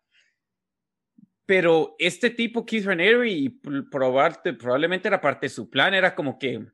[1.47, 3.49] Pero este tipo, Keith Raniere, y
[3.91, 6.65] probarte, probablemente era parte de su plan, era como que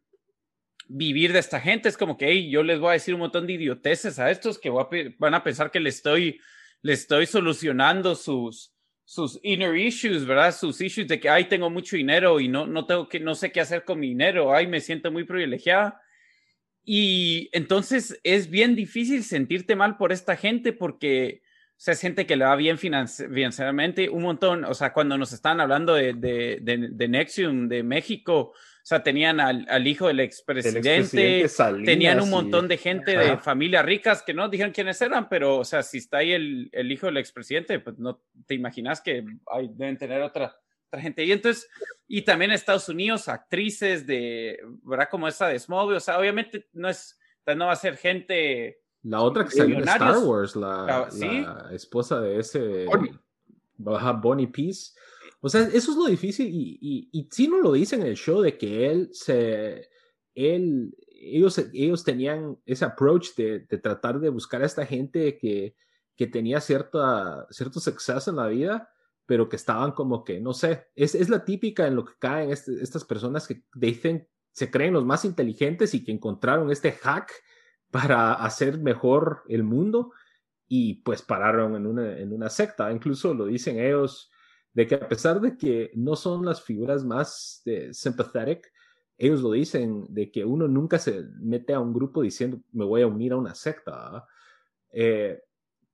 [0.89, 1.89] vivir de esta gente.
[1.89, 4.59] Es como que, hey, yo les voy a decir un montón de idioteces a estos
[4.59, 6.41] que van a pensar que le estoy,
[6.83, 8.72] le estoy solucionando sus,
[9.05, 10.55] sus inner issues, ¿verdad?
[10.55, 13.53] Sus issues de que, ay, tengo mucho dinero y no, no tengo que, no sé
[13.53, 16.01] qué hacer con mi dinero, ay, me siento muy privilegiada.
[16.85, 21.43] Y entonces es bien difícil sentirte mal por esta gente porque
[21.77, 25.95] se siente que le va bien financieramente, un montón, o sea, cuando nos están hablando
[25.95, 31.49] de, de, de, de Nexium de México, o sea, tenían al, al hijo del expresidente,
[31.85, 35.65] tenían un montón de gente de familias ricas que no dijeron quiénes eran, pero, o
[35.65, 39.71] sea, si está ahí el, el hijo del expresidente, pues no te imaginas que hay,
[39.73, 40.57] deben tener otra,
[40.89, 41.25] otra gente.
[41.25, 41.69] Y entonces,
[42.09, 45.07] y también en Estados Unidos, actrices de, ¿verdad?
[45.09, 47.17] Como esa de Smallville, o sea, obviamente no es,
[47.57, 48.81] no va a ser gente.
[49.05, 52.87] La otra que salió en Star Wars, la, la esposa de ese.
[52.87, 53.13] Bonnie,
[53.79, 54.91] Bonnie Peace
[55.45, 58.17] o sea, eso es lo difícil y, y, y sí no lo dice en el
[58.17, 59.89] show de que él se,
[60.35, 65.75] él, ellos, ellos tenían ese approach de, de tratar de buscar a esta gente que,
[66.17, 68.89] que tenía cierta, cierto suceso en la vida,
[69.27, 72.51] pero que estaban como que, no sé, es, es la típica en lo que caen
[72.51, 77.33] este, estas personas que dicen, se creen los más inteligentes y que encontraron este hack
[77.91, 80.13] para hacer mejor el mundo
[80.69, 82.91] y pues pararon en una, en una secta.
[82.91, 84.32] Incluso lo dicen ellos,
[84.75, 88.73] de que a pesar de que no son las figuras más eh, sympathetic,
[89.19, 93.03] ellos lo dicen, de que uno nunca se mete a un grupo diciendo me voy
[93.03, 94.27] a unir a una secta.
[94.91, 95.41] Eh,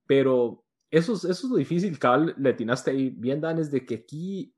[0.07, 3.85] pero eso es, eso es lo difícil, cabal, le atinaste ahí bien, Dan, es de
[3.85, 4.53] que aquí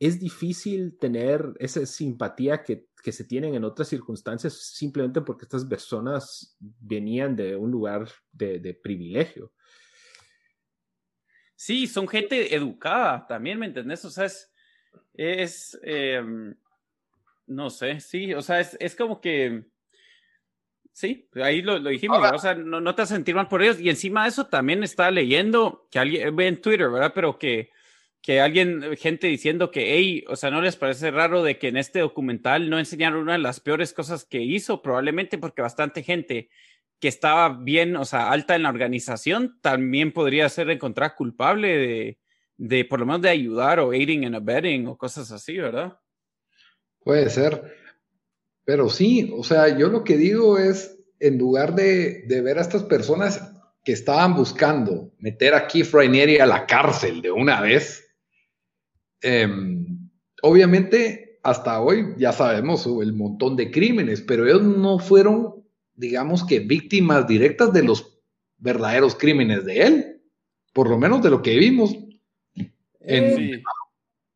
[0.00, 5.64] es difícil tener esa simpatía que, que se tienen en otras circunstancias simplemente porque estas
[5.64, 9.52] personas venían de un lugar de privilegio.
[11.60, 14.04] Sí, son gente educada también, ¿me entendés?
[14.04, 14.28] O sea,
[15.14, 16.54] es, em,
[17.48, 19.64] No sé, sí, o sea, es, es como que
[20.92, 23.80] Sí, ahí lo, dijimos, o sea, no, no, te vas a sentir mal por ellos.
[23.80, 27.12] Y encima de eso también estaba leyendo que alguien ve en Twitter, ¿verdad?
[27.14, 27.70] Pero que,
[28.20, 31.76] que alguien, gente diciendo que, hey, o sea, no les parece raro de que en
[31.76, 36.50] este documental no enseñaron una de las peores cosas que hizo, probablemente porque bastante gente
[37.00, 42.18] que estaba bien, o sea, alta en la organización, también podría ser encontrada culpable de,
[42.56, 45.98] de por lo menos de ayudar o aiding and abetting o cosas así, ¿verdad?
[47.00, 47.76] Puede ser.
[48.64, 52.82] Pero sí, o sea, yo lo que digo es, en lugar de, ver a estas
[52.82, 53.50] personas
[53.82, 58.14] que estaban buscando meter a Keith Rainieri a la cárcel de una vez,
[59.22, 60.10] em,
[60.42, 65.64] obviamente hasta hoy ya sabemos el montón de crímenes, pero ellos no fueron,
[65.98, 68.20] digamos que, víctimas directas de los
[68.56, 70.22] verdaderos crímenes de él,
[70.72, 71.94] por lo menos de lo que vimos.
[73.00, 73.60] Eh,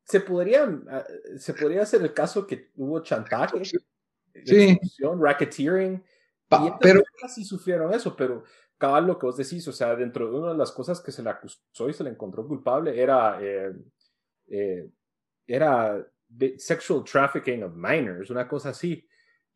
[0.04, 1.04] se podría, ah,
[1.38, 3.62] se podría hacer el caso que hubo chantaje
[4.44, 4.78] sí.
[5.00, 6.02] racketeering.
[6.80, 7.00] pero
[7.32, 8.42] sí sufrieron eso, pero
[8.76, 11.22] cabal lo que vos decís, o sea, dentro de una de las cosas que se
[11.22, 13.72] le acusó y se le encontró culpable era, eh,
[14.48, 14.90] eh,
[15.46, 16.04] era
[16.58, 19.06] sexual trafficking of minors, una cosa así.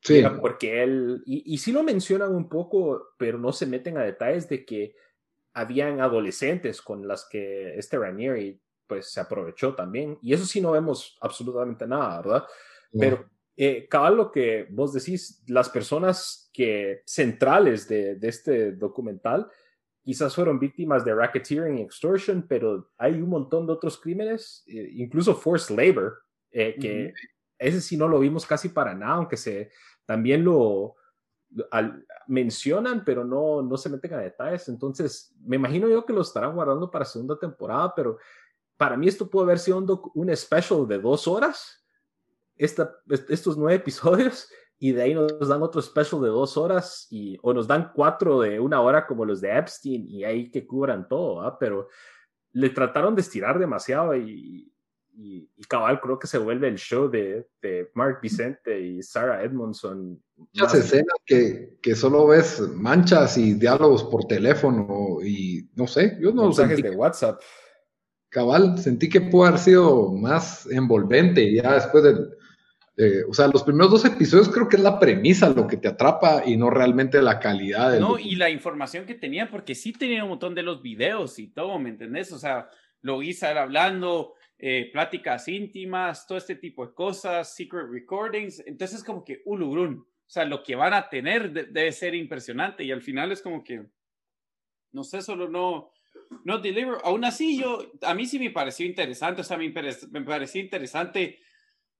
[0.06, 0.22] Sí.
[0.40, 4.48] porque él, y, y sí lo mencionan un poco, pero no se meten a detalles
[4.48, 4.94] de que
[5.52, 10.18] habían adolescentes con las que este Ranieri pues se aprovechó también.
[10.22, 12.44] Y eso sí no vemos absolutamente nada, ¿verdad?
[12.92, 19.48] Pero eh, cabal lo que vos decís, las personas que centrales de, este documental
[20.02, 24.88] quizás fueron víctimas de racketeering y extortion, pero hay un montón de otros crímenes, eh,
[24.92, 27.12] incluso forced labor, eh, que
[27.58, 29.70] ese sí no lo vimos casi para nada, aunque se
[30.06, 30.96] también lo,
[32.26, 34.68] mencionan, pero no, no se meten a detalles.
[34.68, 38.18] Entonces, me imagino yo que lo estarán guardando para segunda temporada, pero
[38.76, 41.86] para mí esto puede haber sido un, un special de dos horas
[42.56, 47.52] estos nueve episodios y de ahí nos dan otro special de dos horas y, o
[47.52, 51.56] nos dan cuatro de una hora como los de Epstein y ahí que cubran todo,
[51.58, 51.88] pero
[52.52, 54.72] le trataron de estirar demasiado y,
[55.16, 60.22] y, cabal creo que se vuelve el show de, de Mark Vicente y Sarah Edmondson.
[60.36, 66.32] Muchas escenas que, que, solo ves manchas y diálogos por teléfono y no sé, yo
[66.32, 67.40] no Mensajes de WhatsApp.
[68.28, 72.36] Cabal, sentí que pudo haber sido más envolvente ya después del
[72.98, 75.88] eh, o sea, los primeros dos episodios creo que es la premisa lo que te
[75.88, 78.00] atrapa y no realmente la calidad de...
[78.00, 81.48] No, y la información que tenía, porque sí tenía un montón de los videos y
[81.48, 82.32] todo, ¿me entendés?
[82.32, 82.70] O sea,
[83.02, 88.62] lo hice hablando, eh, pláticas íntimas, todo este tipo de cosas, secret recordings.
[88.66, 89.98] Entonces, como que ulugrun.
[89.98, 93.62] O sea, lo que van a tener debe ser impresionante y al final es como
[93.62, 93.86] que,
[94.92, 95.92] no sé, solo no,
[96.44, 96.96] no deliver.
[97.04, 99.72] Aún así, yo, a mí sí me pareció interesante, o sea, me,
[100.10, 101.38] me pareció interesante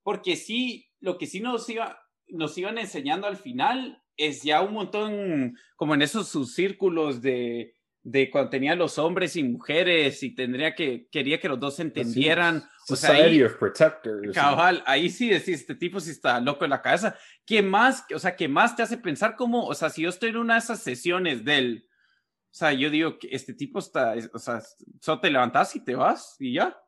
[0.02, 4.72] porque sí, lo que sí nos, iba, nos iban enseñando al final es ya un
[4.72, 7.75] montón, como en esos sus círculos de,
[8.08, 11.82] de cuando tenía los hombres y mujeres y tendría que, quería que los dos se
[11.82, 12.62] entendieran.
[12.86, 14.32] Society of Protectors.
[14.32, 17.16] Cabal, ahí sí decís, este tipo sí está loco en la cabeza.
[17.44, 20.28] ¿Qué más, o sea, qué más te hace pensar como, o sea, si yo estoy
[20.28, 24.38] en una de esas sesiones del, o sea, yo digo que este tipo está, o
[24.38, 24.62] sea,
[25.00, 26.80] solo te levantas y te vas y ya.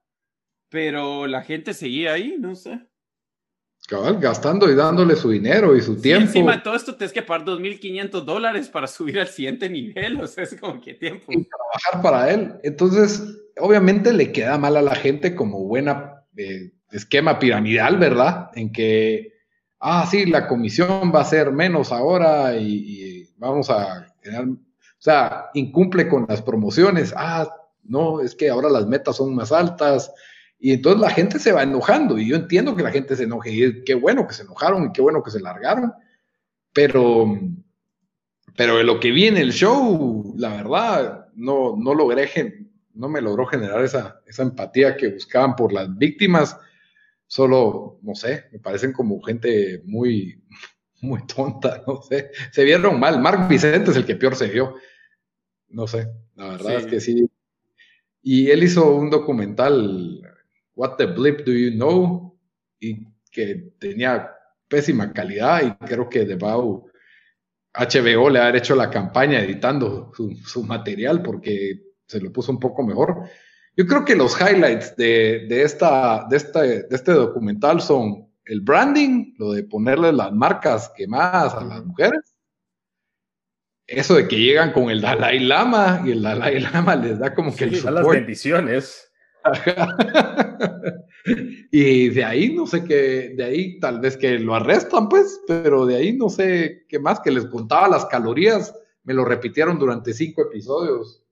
[0.68, 2.80] Pero la gente seguía ahí, no sé
[3.88, 6.26] gastando y dándole su dinero y su tiempo.
[6.26, 10.26] encima de todo esto tienes que pagar 2.500 dólares para subir al siguiente nivel, o
[10.26, 11.32] sea, es como que tiempo.
[11.32, 12.54] Y trabajar para él.
[12.62, 13.22] Entonces,
[13.58, 18.50] obviamente le queda mal a la gente como buena eh, esquema piramidal, ¿verdad?
[18.54, 19.32] En que,
[19.80, 24.06] ah, sí, la comisión va a ser menos ahora y, vamos a
[24.98, 27.48] o sea, incumple con las promociones, ah,
[27.84, 30.12] no, es que ahora las metas son más altas,
[30.60, 33.52] y entonces la gente se va enojando y yo entiendo que la gente se enoje
[33.52, 35.92] y qué bueno que se enojaron y qué bueno que se largaron,
[36.72, 37.38] pero,
[38.56, 42.28] pero de lo que vi en el show, la verdad, no, no logré,
[42.94, 46.56] no me logró generar esa, esa empatía que buscaban por las víctimas.
[47.28, 50.42] Solo, no sé, me parecen como gente muy,
[51.02, 52.32] muy tonta, no sé.
[52.50, 53.20] Se vieron mal.
[53.20, 54.74] Mark Vicente es el que peor se vio.
[55.68, 57.30] No sé, la verdad es que sí.
[58.22, 60.22] Y él hizo un documental
[60.78, 62.38] What the Blip Do You Know?
[62.80, 64.30] y que tenía
[64.68, 66.88] pésima calidad y creo que Debau
[67.74, 72.84] HBO le ha hecho la campaña editando su, material porque se lo puso un poco
[72.84, 73.24] mejor.
[73.76, 79.34] Yo creo que los highlights de, esta, de, este, de este documental son el branding,
[79.36, 82.36] lo de ponerle las marcas quemadas a las mujeres,
[83.84, 87.54] eso de que llegan con el Dalai Lama y el Dalai Lama les da como
[87.56, 89.07] que las bendiciones
[91.70, 95.86] y de ahí no sé qué, de ahí tal vez que lo arrestan, pues, pero
[95.86, 98.74] de ahí no sé qué más, que les contaba las calorías,
[99.04, 101.22] me lo repitieron durante cinco episodios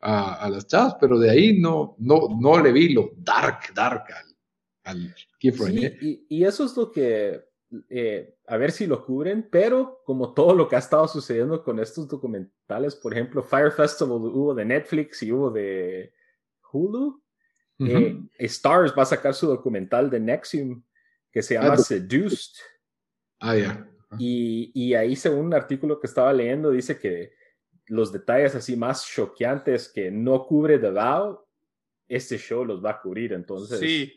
[0.00, 4.36] a, las chavas, pero de ahí no, no, no le vi lo dark, dark al,
[4.84, 7.44] al sí, y, eso es lo que,
[7.90, 11.80] eh, a ver si lo cubren, pero como todo lo que ha estado sucediendo con
[11.80, 16.12] estos documentales, por ejemplo, Fire Festival hubo de Netflix y hubo de
[16.72, 17.22] Hulu.
[17.80, 20.82] Eh, Stars va a sacar su documental de Nexium
[21.30, 22.60] que se llama Seduced.
[23.40, 23.88] Ah, ya.
[24.18, 27.34] Y, y, ahí, según un artículo que estaba leyendo, dice que
[27.86, 31.44] los detalles así más choqueantes que no cubre The Vow,
[32.08, 33.32] este show los va a cubrir.
[33.32, 34.12] Entonces, sí.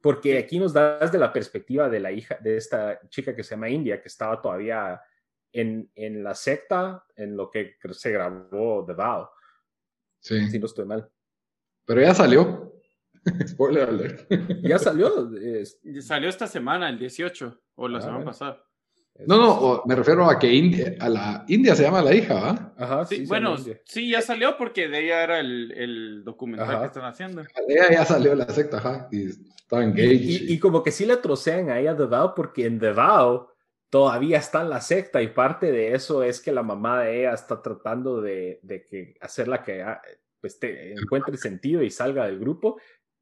[0.00, 3.50] Porque aquí nos das de la perspectiva de la hija de esta chica que se
[3.50, 5.00] llama India, que estaba todavía
[5.52, 9.28] en, en la secta, en lo que se grabó The Vow.
[10.20, 10.50] Sí.
[10.50, 11.10] Si no estoy mal.
[11.84, 12.77] Pero ya salió.
[13.46, 14.30] Spoiler alert.
[14.62, 15.30] Ya salió.
[16.00, 18.64] Salió esta semana, el 18, o la ah, semana pasada.
[19.26, 22.72] No, no, me refiero a que India, a la India se llama la hija, ¿ah?
[22.76, 27.04] Ajá, sí, bueno, sí, ya salió porque de ella era el, el documental que están
[27.04, 27.42] haciendo.
[27.66, 30.20] ella ya salió de la secta, ajá, y estaba engaged.
[30.20, 33.48] Y, y, como que sí le trocean a ella The Vow porque en The Vow
[33.90, 37.32] todavía está en la secta y parte de eso es que la mamá de ella
[37.32, 40.00] está tratando de, de que hacerla que ah,
[40.40, 42.78] pues, te encuentre sentido y salga del grupo.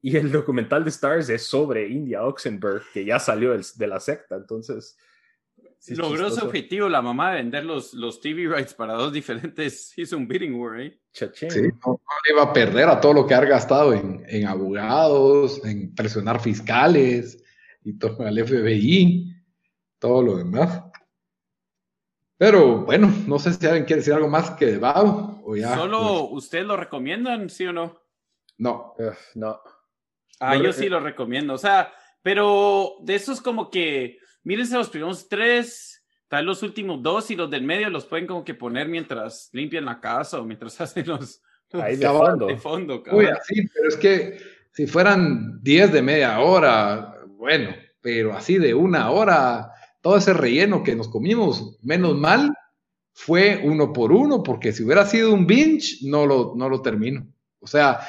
[0.07, 4.37] Y el documental de Stars es sobre India Oxenberg, que ya salió de la secta,
[4.37, 4.97] entonces
[5.89, 9.93] Logró su objetivo la mamá de vender los, los TV rights para dos diferentes.
[9.99, 11.01] Hizo un bidding war, ¿eh?
[11.11, 11.27] Sí,
[11.85, 12.01] no,
[12.33, 17.43] iba a perder a todo lo que ha gastado en, en abogados, en presionar fiscales
[17.83, 19.35] y todo al FBI,
[19.99, 20.85] todo lo demás.
[22.39, 25.75] Pero bueno, no sé si alguien quiere decir algo más que de Bao o ya.
[25.75, 28.01] ¿Solo ustedes lo recomiendan, sí o no?
[28.59, 28.95] No.
[29.35, 29.61] no.
[30.41, 31.55] Ah, yo sí lo recomiendo.
[31.55, 37.31] O sea, pero de esos como que mírense los primeros tres, tal los últimos dos
[37.31, 40.81] y los del medio los pueden como que poner mientras limpian la casa o mientras
[40.81, 41.43] hacen los...
[41.73, 42.47] Ahí de fondo.
[42.47, 44.39] De fondo Uy, sí, pero es que
[44.73, 50.85] si fueran diez de media hora, bueno, pero así de una hora, todo ese relleno
[50.85, 52.55] que nos comimos, menos mal,
[53.13, 57.27] fue uno por uno, porque si hubiera sido un binge, no lo, no lo termino.
[57.59, 58.01] O sea,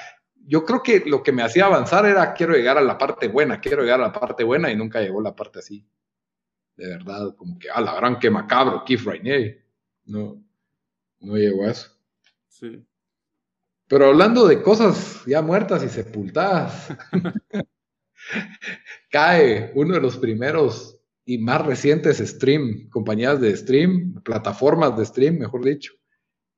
[0.48, 3.60] yo creo que lo que me hacía avanzar era quiero llegar a la parte buena,
[3.60, 5.86] quiero llegar a la parte buena y nunca llegó la parte así
[6.78, 9.66] de verdad, como que, a la gran que macabro, Keith Rainier.
[10.06, 10.42] No,
[11.20, 11.92] no llegó a eso.
[12.48, 12.86] Sí.
[13.88, 16.90] Pero hablando de cosas ya muertas y sepultadas,
[19.10, 25.40] cae uno de los primeros y más recientes stream, compañías de stream, plataformas de stream,
[25.40, 25.94] mejor dicho.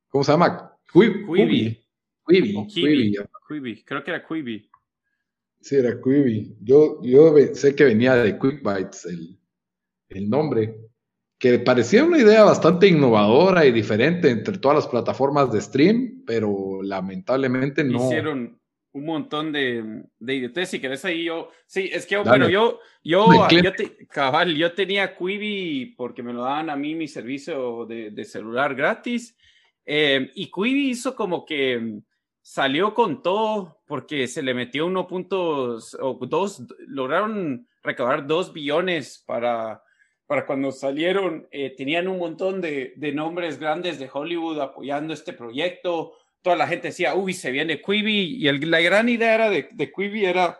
[0.09, 0.77] ¿Cómo se llama?
[0.91, 1.81] Quibi.
[2.29, 2.67] Quibi.
[3.47, 3.83] Quibi.
[3.83, 4.69] Creo que era Quibi.
[5.61, 6.55] Sí, era Quibi.
[6.61, 9.37] Yo, yo sé que venía de Quick Bites, el,
[10.09, 10.75] el nombre,
[11.37, 16.81] que parecía una idea bastante innovadora y diferente entre todas las plataformas de stream, pero
[16.83, 18.05] lamentablemente no.
[18.05, 18.59] Hicieron
[18.91, 23.47] un montón de, de idiotes, si querés ahí yo, sí, es que, bueno, yo, yo,
[23.49, 23.71] yo,
[24.09, 29.37] cabal, yo tenía Quibi porque me lo daban a mí mi servicio de, celular gratis,
[29.85, 32.01] eh, y Quibi hizo como que
[32.49, 39.23] salió con todo porque se le metió uno puntos o dos, lograron recabar dos billones
[39.27, 39.83] para
[40.25, 46.13] para cuando salieron, eh, tenían un montón de, nombres grandes de Hollywood apoyando este proyecto.
[46.43, 48.37] Toda la gente decía, uy, se viene Quibi.
[48.37, 50.59] Y la gran idea era de, de Quibi era,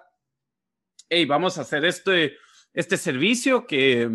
[1.08, 2.36] hey, vamos a hacer este,
[2.74, 4.10] este servicio que,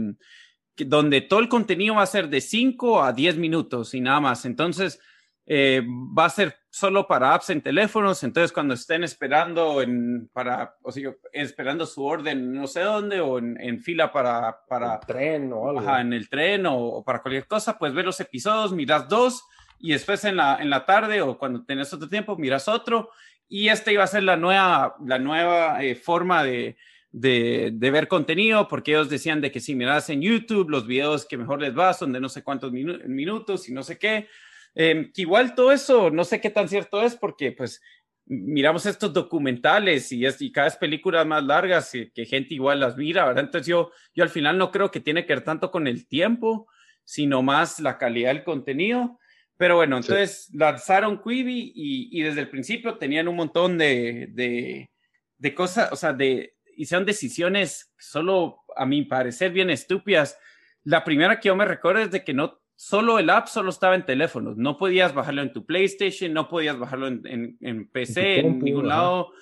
[0.75, 4.19] que, donde todo el contenido va a ser de 5 a 10 minutos y nada
[4.19, 4.47] más.
[4.47, 4.99] Entonces,
[5.47, 10.75] eh, va a ser solo para apps en teléfonos, entonces cuando estén esperando en, para,
[10.83, 15.69] o sea, esperando su orden no sé dónde o en, fila para, para tren o
[15.69, 15.97] algo.
[15.99, 19.45] en el tren o, para cualquier cosa, pues ver los episodios, miras dos
[19.79, 23.11] y después en la, en la tarde o cuando tenés otro tiempo miras otro
[23.49, 26.77] y esta iba a ser la nueva, la nueva eh, forma de,
[27.13, 31.27] de, de, ver contenido, porque ellos decían de que si miras en YouTube, los videos
[31.27, 34.27] que mejor les va son de no sé cuántos minutos y no sé qué,
[34.75, 37.81] Em, que igual todo eso, no sé qué tan cierto es, porque pues
[38.27, 42.97] miramos estos documentales y, es, y cada vez películas más largas que, gente igual las
[42.97, 43.45] mira, ¿verdad?
[43.45, 46.67] Entonces yo, yo al final no creo que tiene que ver tanto con el tiempo,
[47.05, 49.19] sino más la calidad del contenido.
[49.57, 54.91] Pero bueno, entonces lanzaron Quibi y, y, desde el principio tenían un montón de, de,
[55.39, 60.39] de cosas, o sea, de, hicieron decisiones solo, a mi parecer, bien estúpidas.
[60.83, 63.95] La primera que yo me recuerdo es de que no solo el app solo estaba
[63.95, 64.57] en teléfonos.
[64.57, 69.33] No podías bajarlo en tu PlayStation, no podías bajarlo en, en, PC, en, ningún lado.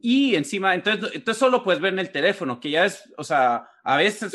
[0.00, 3.68] y encima, entonces, entonces solo puedes ver en el teléfono, que ya es, o sea,
[3.82, 4.32] a veces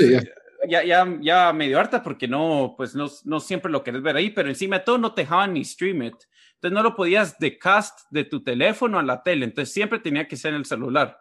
[0.67, 0.83] ya.
[0.83, 1.07] ya.
[1.21, 4.79] Ya, medio harta porque no, pues no, no siempre lo querés ver ahí, pero encima
[4.79, 6.15] de todo no te dejaban ni stream it.
[6.55, 10.27] Entonces no lo podías de cast de tu teléfono a la tele, entonces siempre tenía
[10.27, 11.19] que ser en el celular.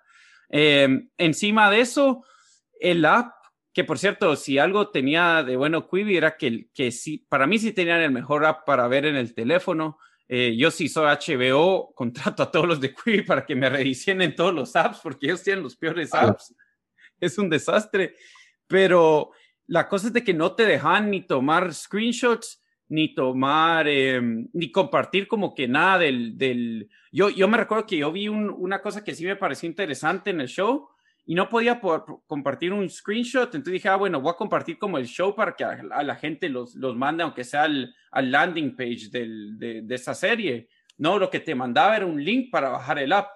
[0.50, 2.24] Em, encima de eso,
[2.78, 3.32] el app,
[3.72, 7.58] que por cierto, si algo tenía de bueno Quibi era que, que sí, para mí
[7.58, 9.98] sí tenían el mejor app para ver en el teléfono.
[10.28, 14.34] Eh, yo sí soy HBO, contrato a todos los de Quibi para que me rediseñen
[14.34, 16.54] todos los apps porque ellos tienen los peores apps.
[17.20, 18.16] Es un desastre.
[18.66, 19.32] Pero
[19.66, 24.72] la cosa es de que no te dejan ni tomar screenshots, ni tomar, em, ni
[24.72, 26.36] compartir como que nada del...
[26.36, 26.88] del...
[27.12, 30.40] Yo, yo me recuerdo que yo vi una cosa que sí me pareció interesante en
[30.40, 30.88] el show
[31.30, 31.80] y no podía
[32.26, 35.62] compartir un screenshot, entonces dije, ah, bueno, voy a compartir como el show para que
[35.62, 39.94] a, la gente los, los mande, aunque sea al, al landing page del, de, de,
[39.94, 40.66] esa serie.
[40.98, 43.28] No, lo que te mandaba era un link para bajar el app.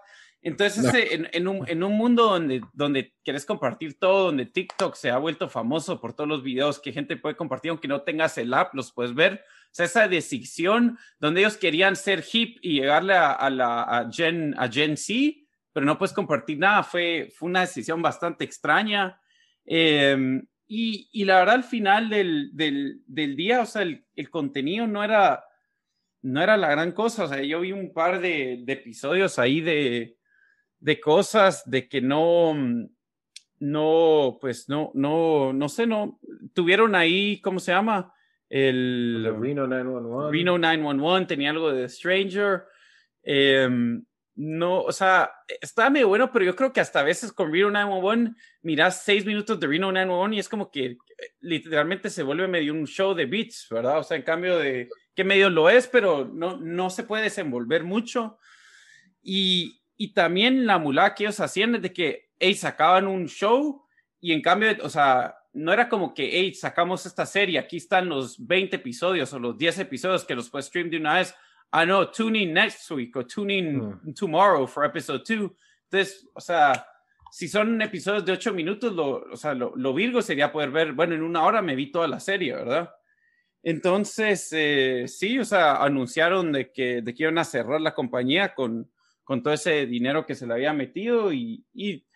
[0.42, 5.10] Entonces, en, en, un, en, un, mundo donde, donde quieres compartir todo, donde TikTok se
[5.10, 8.54] ha vuelto famoso por todos los videos que gente puede compartir, aunque no tengas el
[8.54, 9.34] app, los puedes ver.
[9.34, 14.10] O sea, esa decisión donde ellos querían ser hip y llegarle a, a la a
[14.10, 15.43] Gen, a Gen Z,
[15.74, 19.20] pero no puedes compartir nada, fue, fue una decisión bastante extraña.
[19.66, 24.30] Em, y, y, la verdad, al final del, del, del día, o sea, el, el,
[24.30, 25.44] contenido no era,
[26.22, 27.24] no era la gran cosa.
[27.24, 30.16] O sea, yo vi un par de, de episodios ahí de,
[30.78, 32.54] de cosas de que no,
[33.58, 36.20] no, pues no, no, no sé, no,
[36.54, 38.14] tuvieron ahí, ¿cómo se llama?
[38.48, 40.30] El Reno 911.
[40.30, 42.62] Reno 911 tenía algo de Stranger.
[43.24, 43.68] Eh,
[44.36, 45.30] no, o sea,
[45.60, 48.32] está medio bueno, pero yo creo que hasta a veces con Reno 911
[48.62, 50.96] miras seis minutos de Reno 911 y es como que eh,
[51.40, 53.98] literalmente se vuelve medio un show de beats, ¿verdad?
[53.98, 57.84] O sea, en cambio de que medio lo es, pero no, no se puede desenvolver
[57.84, 58.38] mucho.
[59.22, 63.84] Y, y también la mulá que ellos hacían es de que, hey, sacaban un show
[64.20, 68.08] y en cambio, o sea, no era como que, hey, sacamos esta serie, aquí están
[68.08, 71.34] los 20 episodios o los 10 episodios que los puedes stream de una vez.
[71.76, 74.14] Ah, no, tune in next week o tune in mm.
[74.14, 75.50] tomorrow for episode 2.
[75.90, 76.86] Entonces, o sea,
[77.32, 80.92] si son episodios de 8 minutos, lo, o sea, lo, lo, virgo sería poder ver,
[80.92, 82.94] bueno, en una hora me vi toda la serie, ¿verdad?
[83.60, 88.54] Entonces, eh, sí, o sea, anunciaron de que, de que iban a cerrar la compañía
[88.54, 88.88] con,
[89.24, 92.06] con todo ese dinero que se le había metido y, y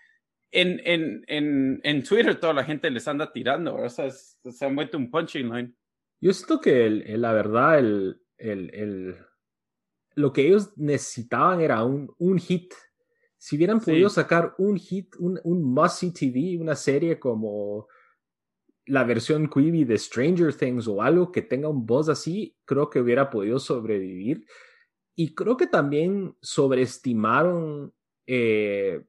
[0.53, 4.77] en, en, en, en, Twitter toda la gente les anda tirando, o sea, se han
[4.77, 5.73] vuelto un punching line.
[6.21, 9.17] Yo siento que el, la verdad, el, el, el,
[10.19, 12.75] lo que ellos necesitaban era un, un hit.
[13.37, 17.87] Si hubieran podido sacar un hit, un, un must TV, una serie como
[18.87, 22.99] la versión Quibi de Stranger Things o algo que tenga un voz así, creo que
[22.99, 24.45] hubiera podido sobrevivir.
[25.15, 27.95] Y creo que también sobreestimaron
[28.27, 29.05] eh,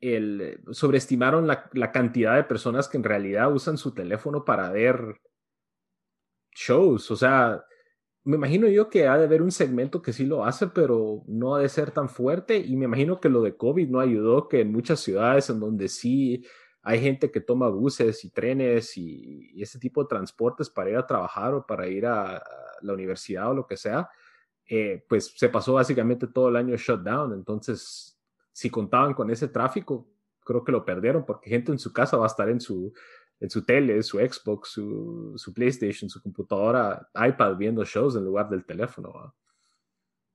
[0.00, 5.20] el, sobreestimaron la, la, cantidad de personas que en realidad usan su teléfono para ver
[6.56, 7.08] shows.
[7.12, 7.64] O sea,
[8.24, 11.54] me imagino yo que ha de haber un segmento que sí lo hace, pero no
[11.54, 12.58] ha de ser tan fuerte.
[12.58, 15.88] Y me imagino que lo de COVID no ayudó, que en muchas ciudades en donde
[15.88, 16.44] sí
[16.82, 20.96] hay gente que toma buses y trenes y, y ese tipo de transportes para ir
[20.96, 22.42] a trabajar o para ir a,
[22.82, 24.08] la universidad o lo que sea,
[24.66, 27.32] eh, pues se pasó básicamente todo el año shut down.
[27.32, 28.18] Entonces,
[28.52, 30.08] si contaban con ese tráfico,
[30.44, 32.92] creo que lo perdieron porque gente en su casa va a estar en su,
[33.40, 38.48] en su tele, su Xbox, su, su PlayStation, su computadora, iPad viendo shows en lugar
[38.48, 39.34] del teléfono.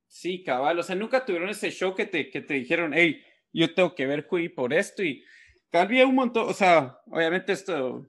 [0.07, 0.79] Sí, cabal.
[0.79, 4.05] O sea, nunca tuvieron ese show que te, que te dijeron, hey, yo tengo que
[4.05, 5.23] ver Cui por esto y
[5.69, 6.49] cambié un montón.
[6.49, 8.07] O sea, obviamente esto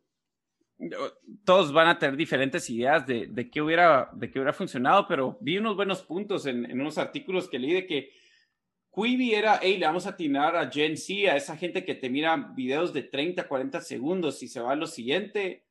[1.44, 5.38] todos van a tener diferentes ideas de, de, qué, hubiera, de qué hubiera funcionado, pero
[5.40, 8.10] vi unos buenos puntos en, en unos artículos que leí de que
[8.94, 12.08] Quibi era, hey, le vamos a atinar a Gen Z, a esa gente que te
[12.08, 15.64] mira videos de 30, 40 segundos y se va a lo siguiente,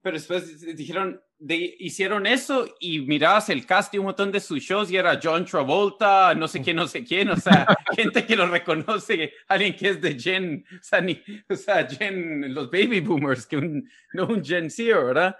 [0.00, 4.60] pero después dijeron, de, hicieron eso y mirabas el cast de un montón de sus
[4.60, 8.36] shows y era John Travolta, no sé quién, no sé quién, o sea, gente que
[8.36, 13.00] lo reconoce, alguien que es de Gen, o sea, ni, o sea Gen, los baby
[13.00, 15.36] boomers, que un, no un Gen Z, ¿verdad?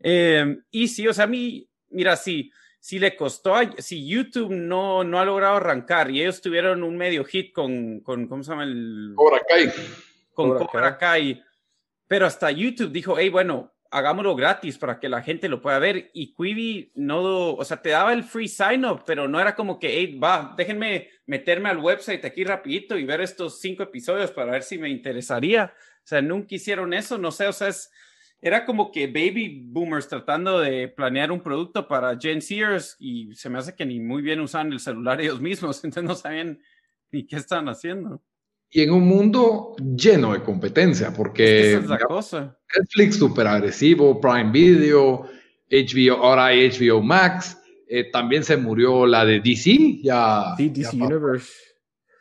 [0.00, 2.50] Eh, y sí, o sea, a mí, mira, sí,
[2.84, 7.24] si le costó, si YouTube no, no ha logrado arrancar y ellos tuvieron un medio
[7.24, 8.64] hit con, con ¿cómo se llama?
[8.64, 9.72] El, Cobra Kai.
[10.34, 11.42] Con Cobra, Cobra Kai.
[12.06, 16.10] Pero hasta YouTube dijo, hey, bueno, hagámoslo gratis para que la gente lo pueda ver.
[16.12, 19.78] Y Quibi no, o sea, te daba el free sign up, pero no era como
[19.78, 24.52] que, hey, va, déjenme meterme al website aquí rapidito y ver estos cinco episodios para
[24.52, 25.72] ver si me interesaría.
[26.04, 27.90] O sea, nunca hicieron eso, no sé, o sea, es,
[28.44, 33.48] era como que baby boomers tratando de planear un producto para Gen Zers y se
[33.48, 36.60] me hace que ni muy bien usaban el celular ellos mismos, entonces no sabían
[37.14, 38.20] ¿Y qué están haciendo?
[38.70, 42.58] Y en un mundo lleno de competencia, porque esa es la cosa.
[42.76, 45.28] Netflix súper agresivo, Prime Video,
[45.70, 47.56] HBO, ahora hay HBO Max,
[47.88, 50.54] eh, también se murió la de DC, ya.
[50.56, 51.52] Sí, DC Universe.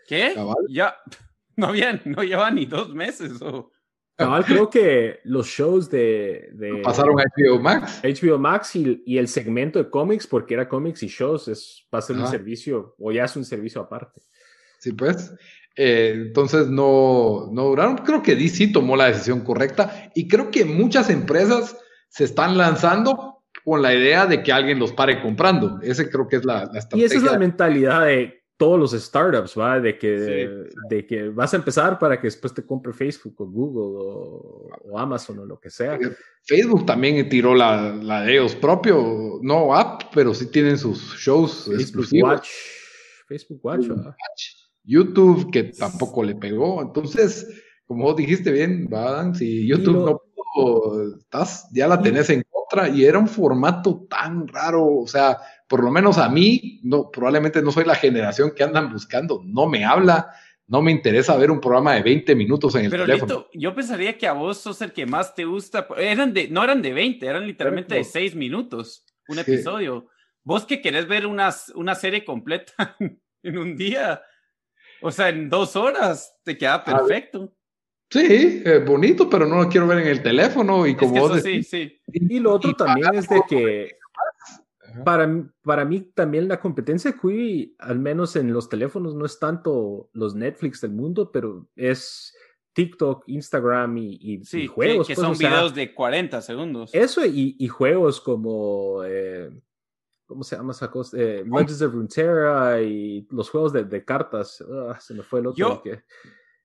[0.08, 0.36] ¿Qué?
[0.70, 0.96] Ya,
[1.56, 3.42] no había, no lleva ni dos meses.
[3.42, 3.72] O...
[4.16, 8.02] Cabal, creo que los shows de, de pasaron a HBO Max.
[8.04, 12.00] HBO Max y, y, el segmento de cómics, porque era cómics y shows, es, va
[12.00, 14.22] a ser un servicio, o ya es un servicio aparte.
[14.80, 15.34] Sí, pues.
[15.76, 17.98] Eh, entonces no, no duraron.
[17.98, 21.78] Creo que DC tomó la decisión correcta y creo que muchas empresas
[22.10, 25.80] se están lanzando con la idea de que alguien los pare comprando.
[25.82, 27.02] Ese creo que es la, la estrategia.
[27.02, 29.78] Y esa es la mentalidad de todos los startups, ¿va?
[29.78, 34.00] De que, de que vas a empezar para que después te compre Facebook o Google
[34.90, 36.00] o, Amazon o lo que sea.
[36.46, 41.66] Facebook también tiró la, la, de ellos propio, no app, pero sí tienen sus shows
[41.66, 42.32] Facebook exclusivos.
[42.32, 42.48] Watch.
[43.28, 43.88] Facebook Watch,
[44.86, 46.82] YouTube, que tampoco le pegó.
[46.82, 47.46] Entonces,
[47.86, 49.34] como vos dijiste bien, ¿va?
[49.34, 50.22] si YouTube no
[50.56, 55.38] pudo, estás, ya la tenés en contra y era un formato tan raro, o sea,
[55.74, 59.68] por lo menos a mí, no, probablemente no soy la generación que andan buscando, no
[59.68, 60.32] me habla,
[60.68, 63.48] no me interesa ver un programa de 20 minutos en el Pero teléfono.
[63.56, 66.84] yo pensaría que a vos sos el que más te gusta, eran de, no eran
[66.84, 70.10] de 20, eran literalmente de 6 minutos, un episodio.
[70.44, 72.96] Vos que querés ver una, una serie completa
[73.42, 74.22] en un día,
[75.02, 77.52] o sea, en dos horas, te queda perfecto.
[78.12, 82.00] Sí, bonito, pero no lo quiero ver en el teléfono y como vos sí, sí.
[82.06, 84.03] Y lo otro también es de que
[85.04, 90.10] para, para mí también la competencia QI, al menos en los teléfonos, no es tanto
[90.14, 92.36] los Netflix del mundo, pero es
[92.74, 95.08] TikTok, Instagram y, y, juegos.
[95.08, 96.94] Que, que pues, son videos de 40 segundos.
[96.94, 99.04] Eso y, y juegos como...
[99.06, 99.50] Eh,
[100.26, 101.18] ¿Cómo se llama esa cosa?
[101.20, 104.64] Eh, Legends of Runeterra y los juegos de, de cartas.
[104.90, 105.58] Ah, se me fue el otro.
[105.58, 106.04] Yo, que,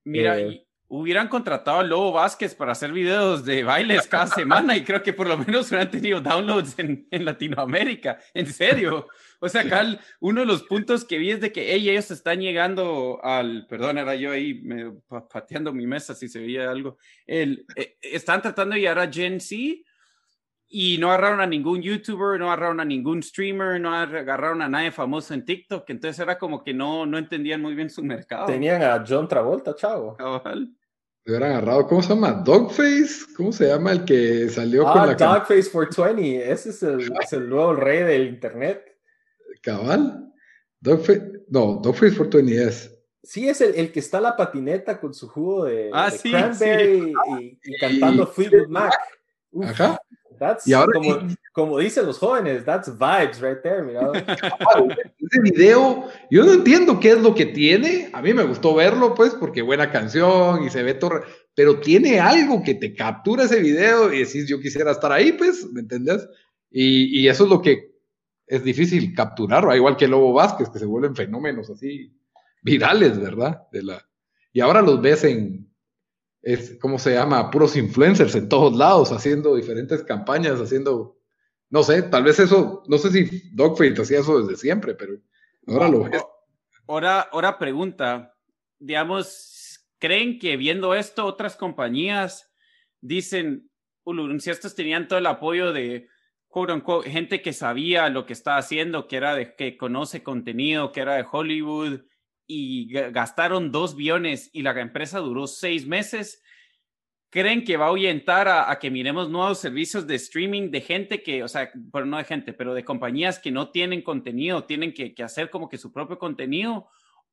[0.05, 4.85] mira, eh, hubieran contratado a Lobo Vázquez para hacer videos de bailes cada semana y
[4.85, 8.19] creo que por lo menos hubieran tenido downloads en, en Latinoamérica.
[8.33, 9.07] En serio.
[9.41, 13.21] O sea, acá uno de los puntos que vi es de que ellos están llegando
[13.23, 14.63] al, perdón, era yo ahí
[15.31, 16.99] pateando mi mesa si se veía algo.
[17.27, 19.57] El, eh, están tratando de llegar a Gen Z
[20.71, 24.93] y no agarraron a ningún youtuber, no agarraron a ningún streamer, no agarraron a nadie
[24.93, 28.47] famoso en TikTok, entonces era como que no, no entendían muy bien su mercado.
[28.47, 30.17] Tenían a John Travolta, chavo.
[30.17, 30.71] Cabal.
[31.25, 32.33] Le hubieran agarrado, ¿cómo se llama?
[32.33, 37.13] Dogface, ¿cómo se llama el que salió ah, con la Dogface 420, ese es el,
[37.23, 38.83] es el, nuevo rey del internet.
[39.63, 40.33] Cabal.
[40.81, 42.95] Dogface, no, Dogface 420 es.
[43.23, 46.19] Sí, es el, el, que está en la patineta con su jugo de, ah, de
[46.19, 47.15] sí, cranberry sí.
[47.41, 48.95] Y, y, cantando Fleetwood Mac.
[49.51, 49.67] Uf.
[49.67, 50.01] Ajá.
[50.39, 51.19] That's, y ahora, como,
[51.53, 54.13] como, dicen los jóvenes, that's vibes right there, mira.
[55.19, 58.09] Ese video, yo no entiendo qué es lo que tiene.
[58.13, 61.23] A mí me gustó verlo, pues, porque buena canción y se ve todo.
[61.57, 65.67] Pero tiene algo que te captura ese video y decís, yo quisiera estar ahí, pues,
[65.73, 66.29] ¿me entendés?
[66.71, 67.99] Y, y eso es lo que
[68.47, 72.13] es difícil capturar, igual que Lobo Vázquez, que se vuelven fenómenos así
[72.63, 73.63] virales, ¿verdad?
[73.73, 74.09] De la...
[74.53, 75.68] Y ahora los ves en,
[76.53, 77.51] es, ¿cómo se llama?
[77.51, 81.19] Puros influencers en todos lados, haciendo diferentes campañas, haciendo,
[81.69, 85.19] no sé, tal vez eso, no sé si Dogface hacía eso desde siempre, pero
[85.67, 86.25] ahora lo ves.
[86.87, 88.35] Ahora, ahora pregunta,
[88.79, 92.51] digamos, ¿creen que viendo esto otras compañías
[93.03, 93.71] dicen,
[94.39, 96.09] si estos tenían todo el apoyo de,
[96.49, 101.01] quote gente que sabía lo que estaba haciendo, que era de, que conoce contenido, que
[101.01, 102.01] era de Hollywood,
[102.49, 106.43] y gastaron dos billones y la empresa duró seis meses,
[107.31, 111.23] ¿creen que va a ahuyentar a, a, que miremos nuevos servicios de streaming de gente
[111.23, 114.95] que, o sea, pero no de gente, pero de compañías que no tienen contenido, tienen
[114.95, 116.89] que, que hacer como que su propio contenido?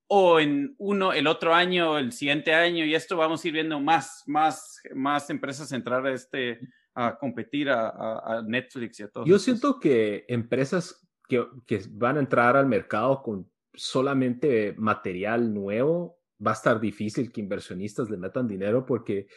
[0.08, 3.80] O en uno, el otro año, el siguiente año, y esto vamos a ir viendo
[3.80, 6.60] más, más, más empresas entrar a este,
[6.94, 9.26] a competir a, a, a Netflix y a todo.
[9.26, 16.20] Yo siento que empresas que, que van a entrar al mercado con solamente material nuevo,
[16.46, 19.28] va a estar difícil que inversionistas le metan dinero porque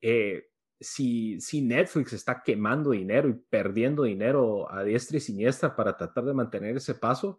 [0.00, 0.48] eh,
[0.80, 6.24] si, si Netflix está quemando dinero y perdiendo dinero a diestra y siniestra para tratar
[6.24, 7.38] de mantener ese paso,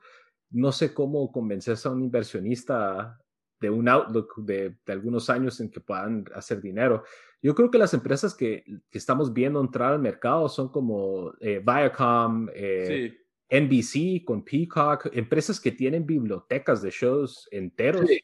[0.51, 3.19] no sé cómo convences a un inversionista
[3.59, 7.03] de un outlook de, de, algunos años en que puedan hacer dinero.
[7.41, 11.61] Yo creo que las empresas que, que estamos viendo entrar al mercado son como eh,
[11.63, 13.17] Viacom, eh.
[13.49, 18.21] NBC con Peacock, empresas que tienen bibliotecas de shows enteros sí.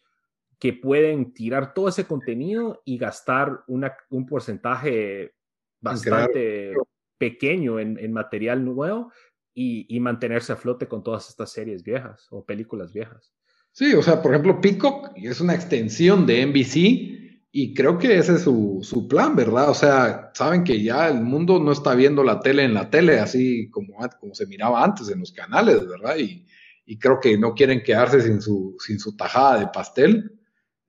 [0.60, 5.34] que pueden tirar todo ese contenido y gastar una, un porcentaje
[5.82, 6.88] bastante claro.
[7.18, 9.12] pequeño en, en, material nuevo
[9.54, 13.34] y, y, mantenerse a flote con todas estas series viejas o películas viejas.
[13.72, 17.25] Sí, o sea, por ejemplo, Peacock es una extensión de NBC
[17.58, 19.70] y creo que ese es su, su, plan, ¿verdad?
[19.70, 23.18] O sea, saben que ya el mundo no está viendo la tele en la tele
[23.18, 26.18] así como, como se miraba antes en los canales, ¿verdad?
[26.18, 26.46] Y,
[26.86, 30.34] y creo que no quieren quedarse sin su, sin su tajada de pastel.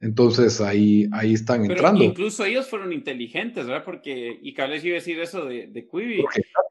[0.01, 2.03] Entonces ahí, ahí están pero entrando.
[2.03, 3.85] Incluso ellos fueron inteligentes, ¿verdad?
[3.85, 6.25] Porque, y Carles iba a decir eso de, de Quibi,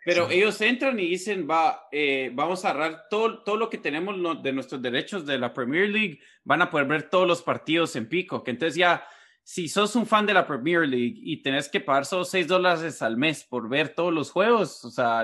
[0.04, 4.44] pero ellos entran y dicen, va, eh, vamos a agarrar todo, todo lo que tenemos
[4.44, 8.10] de nuestros derechos de la Premier League, van a poder ver todos los partidos en
[8.10, 9.06] pico, que entonces ya,
[9.48, 13.04] si sos un fan de la Premier League y tenés que pagar solo 6 dólares
[13.04, 15.24] al mes por ver todos los juegos, o sea,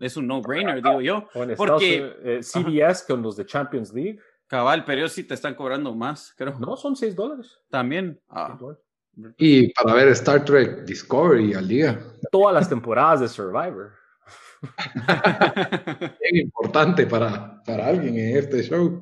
[0.00, 1.28] es un no-brainer, digo yo.
[1.56, 5.92] porque eh, CBS con los de Champions League Cabal, pero ellos sí te están cobrando
[5.96, 6.56] más, creo.
[6.60, 7.58] No, son 6 dólares.
[7.68, 8.20] También.
[8.28, 8.56] Ah.
[9.36, 12.00] Y para ver Star Trek Discovery al día.
[12.30, 13.94] Todas las temporadas de Survivor.
[16.20, 19.00] Bien importante para, para alguien en este show.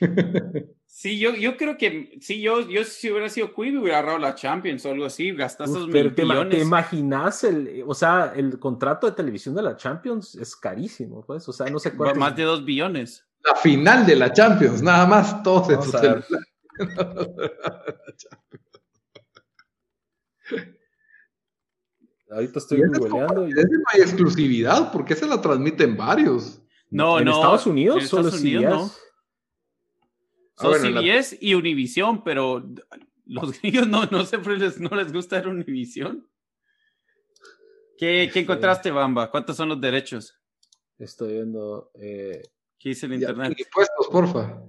[0.90, 4.34] Sí, yo, yo creo que sí, yo, yo si hubiera sido Quibi hubiera agarrado la
[4.34, 9.06] Champions o algo así, gastas esos Pero te, te, imaginas el, o sea, el contrato
[9.06, 12.18] de televisión de la Champions es carísimo, pues, o sea, no sé cuánto.
[12.18, 15.90] Más de dos billones la final de la Champions, nada más todos en su
[22.30, 23.48] Ahorita estoy googleando.
[23.48, 23.52] Y...
[23.52, 23.60] no
[23.92, 26.60] hay exclusividad, porque se la transmiten varios.
[26.90, 27.36] No, ¿En no.
[27.36, 28.30] Estados Unidos solo
[30.58, 30.80] CBS.
[30.80, 32.68] Solo CBS y Univision, pero
[33.26, 36.26] los gringos no, no siempre les, no les gusta ver Univision.
[37.96, 39.30] ¿Qué, ¿Qué, encontraste, Bamba?
[39.30, 40.38] ¿Cuántos son los derechos?
[40.98, 41.90] Estoy viendo.
[41.94, 42.42] Eh,
[42.78, 43.58] ¿Qué dice el internet?
[43.58, 44.62] Impuestos, porfa.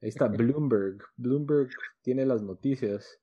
[0.00, 0.98] Ahí está Bloomberg.
[1.16, 1.70] Bloomberg
[2.00, 3.20] tiene las noticias.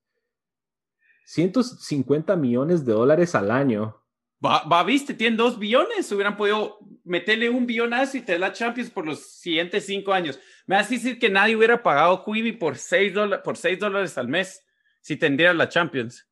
[1.26, 4.02] 150 millones de dólares al año.
[4.44, 6.12] Va, va, viste, tienen dos billones.
[6.12, 10.40] Hubieran podido meterle un billonazo y te la Champions por los siguientes cinco años.
[10.70, 13.12] Me vas a decir que nadie hubiera pagado Quibi por seis,
[13.44, 14.64] por seis dólares al mes
[15.02, 16.28] si tendría la Champions.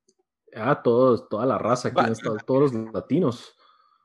[0.56, 2.12] Ah, todos, toda la raza aquí
[2.46, 3.56] todos los latinos.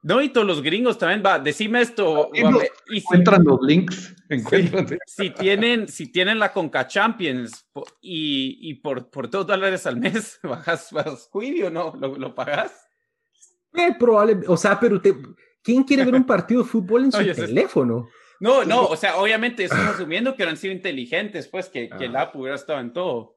[0.02, 2.30] No, y todos los gringos también, va, decime esto.
[2.32, 4.16] y encuentran los links.
[5.04, 7.66] Si, tienen, si tienen la Conca Champions
[8.00, 11.94] y, y por, por dos dólares al mes, ¿bajas, bajas o no?
[11.94, 12.72] ¿Lo, lo pagas?
[13.74, 15.14] Eh, probable, o sea, pero te,
[15.62, 18.08] ¿quién quiere ver un partido de fútbol en su teléfono?
[18.42, 22.16] No, no, o sea, obviamente estamos asumiendo que han sido inteligentes, pues, que, que el
[22.16, 23.36] app hubiera estado en todo.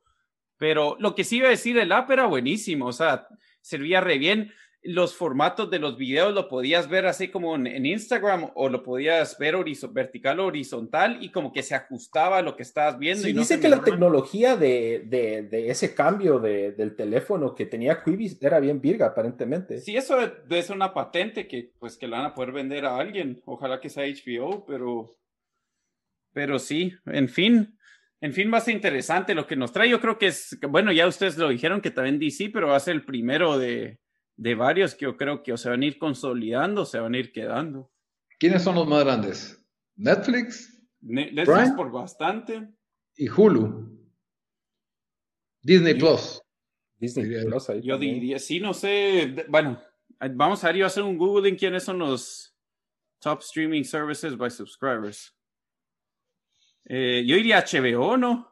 [0.57, 3.27] Pero lo que sí iba a decir, el app era buenísimo, o sea,
[3.61, 4.51] servía re bien
[4.85, 9.37] los formatos de los videos lo podías ver así como en, Instagram o lo podías
[9.39, 9.55] ver
[9.91, 13.27] vertical o horizontal y como que se ajustaba a lo que estabas viendo.
[13.27, 18.59] y dice que la tecnología de, de, ese cambio del teléfono que tenía Quibi era
[18.59, 19.79] bien virga aparentemente.
[19.79, 20.17] Sí, eso
[20.49, 23.41] es una patente que pues que la van a poder vender a alguien.
[23.45, 25.09] Ojalá que sea HBO, pero,
[26.31, 27.77] pero sí, en fin.
[28.21, 29.89] En fin, va a ser interesante lo que nos trae.
[29.89, 32.79] Yo creo que es, bueno, ya ustedes lo dijeron que también DC, pero va a
[32.79, 33.99] ser el primero de,
[34.37, 37.13] de varios que yo creo que o se van a ir consolidando o se van
[37.13, 37.91] a ir quedando.
[38.39, 39.65] ¿Quiénes son los más grandes?
[39.95, 40.71] Netflix.
[41.01, 42.69] Netflix por bastante.
[43.15, 43.95] Y Hulu.
[45.61, 46.41] Disney Plus.
[46.97, 49.45] Disney Plus ahí Yo diría, sí, no sé.
[49.47, 49.81] Bueno,
[50.33, 52.55] vamos a ver, yo a hacer un Google en quiénes son los
[53.19, 55.33] top streaming services by subscribers.
[56.85, 58.51] Eh, yo diría HBO, ¿no?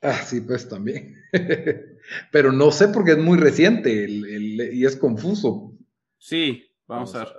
[0.00, 1.14] Ah, sí, pues también.
[2.30, 5.72] Pero no sé porque es muy reciente y es confuso.
[6.18, 7.34] Sí, vamos, a, ver.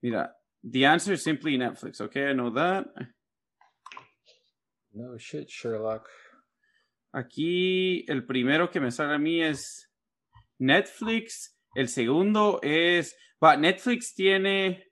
[0.00, 2.00] Mira, the answer is simply Netflix.
[2.00, 2.86] Okay, I know that.
[4.92, 6.08] No shit, Sherlock.
[7.12, 9.90] Aquí el primero que me sale a mí es
[10.58, 11.58] Netflix.
[11.74, 13.16] El segundo es.
[13.42, 14.84] Va, Netflix tiene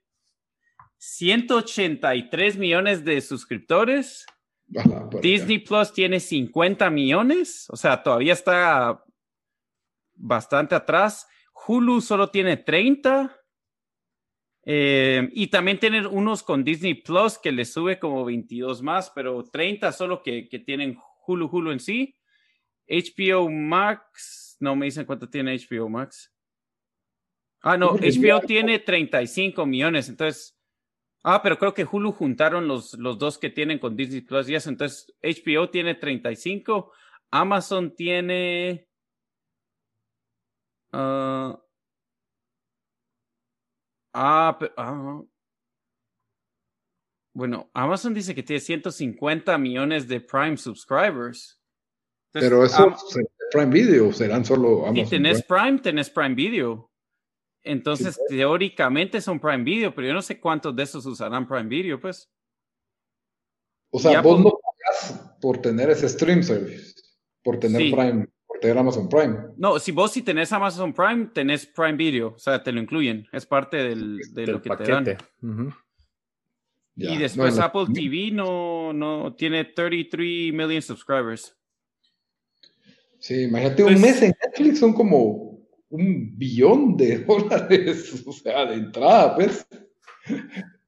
[0.97, 4.25] 183 millones de suscriptores.
[5.21, 9.03] Disney Plus tiene 50 millones, o sea, todavía está
[10.13, 11.27] bastante atrás.
[11.67, 13.33] Hulu solo tiene 30.
[14.69, 19.41] Eh, y también tienen unos con Disney Plus que le sube como 22 más, pero
[19.43, 22.17] 30 solo que, que tienen Hulu Hulu en sí.
[22.89, 26.33] HBO Max, no me dicen cuánto tiene HBO Max.
[27.61, 30.56] Ah, no, HBO tiene 35 millones, entonces
[31.29, 34.55] Ah, pero creo que Hulu juntaron los, los dos que tienen con Disney Plus y
[34.55, 34.69] eso.
[34.69, 36.89] Entonces, HBO tiene 35,
[37.31, 38.87] Amazon tiene...
[40.93, 41.61] ah,
[44.13, 45.21] ah, ah
[47.33, 51.61] bueno, Amazon dice que tiene 150 millones de Prime subscribers.
[52.31, 55.05] pero eso es Prime Video, serán solo Amazon.
[55.05, 56.86] Si tenés Prime, tenés Prime Video.
[57.67, 61.99] Entonces, teóricamente son Prime Video, pero yo no sé cuántos de esos usarán Prime Video,
[61.99, 62.29] pues.
[63.89, 66.93] O sea, vos no pagas por tener ese stream service,
[67.43, 69.37] por tener Prime, por tener Amazon Prime.
[69.57, 73.27] No, si vos si tenés Amazon Prime, tenés Prime Video, o sea, te lo incluyen,
[73.31, 75.17] es parte del, de lo que te dan.
[76.95, 81.53] y después Apple TV no, no tiene 33 million subscribers.
[83.19, 85.56] Sí, imagínate, un mes en Netflix son como
[85.89, 89.67] un billón de dólares, o sea, de entrada, pues.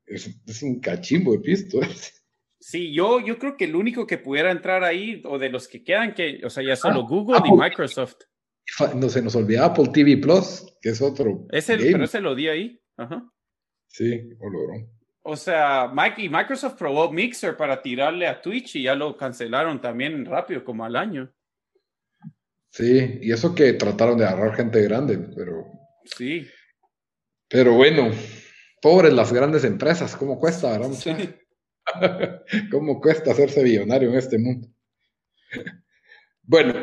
[0.06, 1.80] Es, un cachimbo de pisto.
[2.60, 5.84] Sí, yo, yo creo que el único que pudiera entrar ahí, o de los que
[5.84, 8.18] quedan, que, o sea, ya solo ah, Google y Microsoft.
[8.96, 11.48] No se nos olvida Apple TV Plus, que es otro.
[11.52, 12.82] Ese, pero ese lo di ahí.
[12.98, 13.32] Ajá.
[13.88, 14.90] Sí, o logró.
[15.24, 19.82] O sea, Mike y Microsoft probó Mixer para tirarle a Twitch y ya lo cancelaron
[19.82, 21.32] también rápido, como al año.
[22.72, 25.66] Sí, y eso que trataron de agarrar gente grande, pero.
[26.06, 26.48] Sí.
[27.48, 28.12] Pero bueno,
[28.82, 30.92] pobres las grandes empresas, ¿cómo cuesta, verdad?
[30.92, 31.14] Sí.
[32.72, 34.68] ¿Cómo cuesta hacerse billonario en este mundo?
[36.44, 36.74] bueno,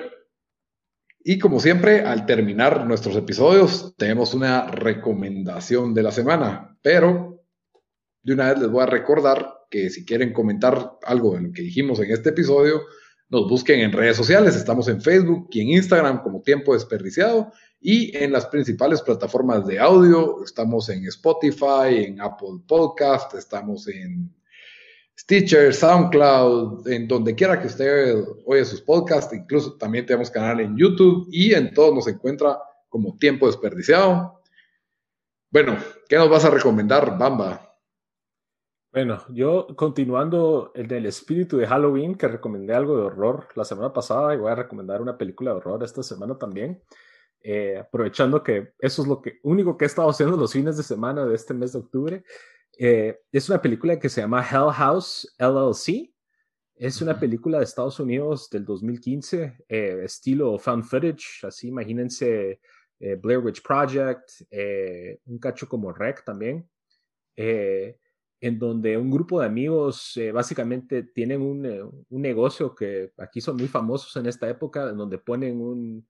[1.28, 7.44] y como siempre, al terminar nuestros episodios, tenemos una recomendación de la semana, pero
[8.22, 11.62] de una vez les voy a recordar que si quieren comentar algo de lo que
[11.62, 12.82] dijimos en este episodio,
[13.28, 18.16] nos busquen en redes sociales, estamos en Facebook y en Instagram como Tiempo Desperdiciado y
[18.16, 24.32] en las principales plataformas de audio, estamos en Spotify, en Apple Podcast, estamos en
[25.18, 30.76] Stitcher, SoundCloud, en donde quiera que usted oye sus podcasts, incluso también tenemos canal en
[30.76, 32.58] YouTube y en todo nos encuentra
[32.88, 34.40] como Tiempo Desperdiciado.
[35.50, 37.65] Bueno, ¿qué nos vas a recomendar, Bamba?
[38.96, 43.92] Bueno, yo continuando el del espíritu de Halloween, que recomendé algo de horror la semana
[43.92, 46.82] pasada y voy a recomendar una película de horror esta semana también.
[47.42, 50.82] Eh, aprovechando que eso es lo que, único que he estado haciendo los fines de
[50.82, 52.24] semana de este mes de octubre.
[52.78, 56.14] Eh, es una película que se llama Hell House LLC.
[56.76, 62.60] Es una película de Estados Unidos del 2015, eh, estilo found footage, así imagínense
[62.98, 64.40] Blair Witch Project,
[65.26, 66.66] un cacho como Rec también
[68.46, 73.40] en donde un grupo de amigos eh, básicamente tienen un, eh, un, negocio que aquí
[73.40, 76.06] son muy famosos en esta época, en donde ponen un,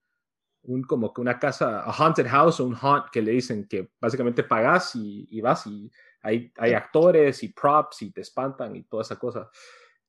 [0.62, 3.90] un como que una casa, a haunted house o un haunt que le dicen que
[4.00, 5.90] básicamente pagas y, y vas y
[6.22, 9.48] hay, hay, actores y props y te espantan y toda esa cosa.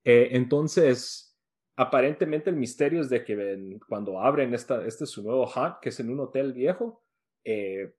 [0.03, 1.37] Eh, entonces,
[1.75, 5.89] aparentemente el misterio es de que cuando abren esta, este es su nuevo haunt, que
[5.89, 7.03] es en un hotel viejo,
[7.43, 7.93] eh,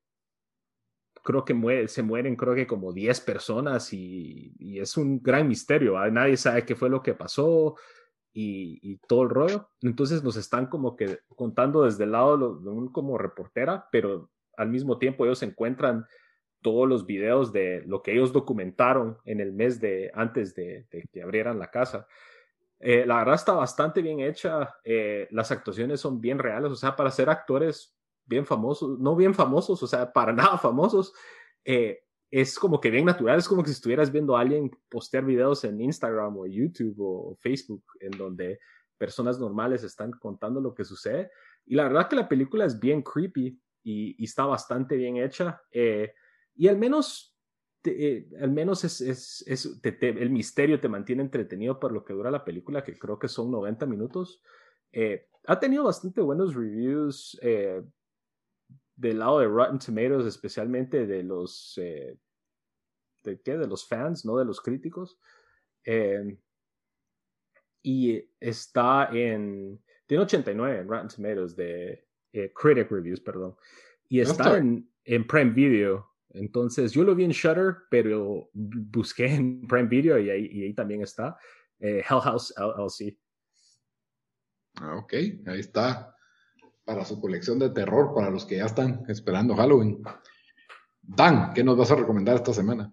[1.28, 6.38] creo que se mueren creo que como 10 personas y, es un gran misterio, nadie
[6.38, 7.76] sabe qué fue lo que pasó
[8.32, 9.68] y, todo el rollo.
[9.82, 14.70] Entonces nos están como que contando desde el lado de un como reportera, pero al
[14.70, 16.06] mismo tiempo ellos encuentran
[16.62, 21.22] todos los videos de lo que ellos documentaron en el mes de antes de, que
[21.22, 22.06] abrieran la casa.
[22.80, 26.96] Eh, la verdad está bastante bien hecha, eh, las actuaciones son bien reales, o sea,
[26.96, 27.97] para ser actores
[28.28, 31.12] bien famosos, no bien famosos, o sea, para nada famosos,
[31.64, 32.00] eh,
[32.30, 35.64] es como que bien natural, es como que si estuvieras viendo a alguien postear videos
[35.64, 38.60] en Instagram o YouTube o Facebook, en donde
[38.98, 41.30] personas normales están contando lo que sucede.
[41.64, 45.62] Y la verdad que la película es bien creepy y, está bastante bien hecha.
[45.70, 46.12] Eh,
[46.54, 47.34] y al menos,
[47.84, 52.30] eh, al menos es, es, es el misterio te mantiene entretenido por lo que dura
[52.30, 54.42] la película, que creo que son 90 minutos.
[55.46, 57.38] ha tenido bastante buenos reviews
[58.98, 62.18] del lado de Rotten Tomatoes, especialmente de los, eh,
[63.22, 63.56] ¿de qué?
[63.56, 65.18] De los fans, no de los críticos.
[65.84, 66.36] Eh,
[67.82, 73.56] y está en, tiene 89 en Rotten Tomatoes de eh, Critic Reviews, perdón.
[74.08, 76.14] Y está en, en, Prime Video.
[76.30, 80.74] Entonces, yo lo vi en Shutter, pero busqué en Prime Video y ahí, y ahí
[80.74, 81.38] también está.
[81.78, 83.16] Hell House LLC.
[84.80, 86.17] Ah, ok, ahí está
[86.88, 90.02] para su colección de terror, para los que ya están esperando Halloween.
[91.02, 92.90] Dan, ¿qué nos vas a recomendar esta semana?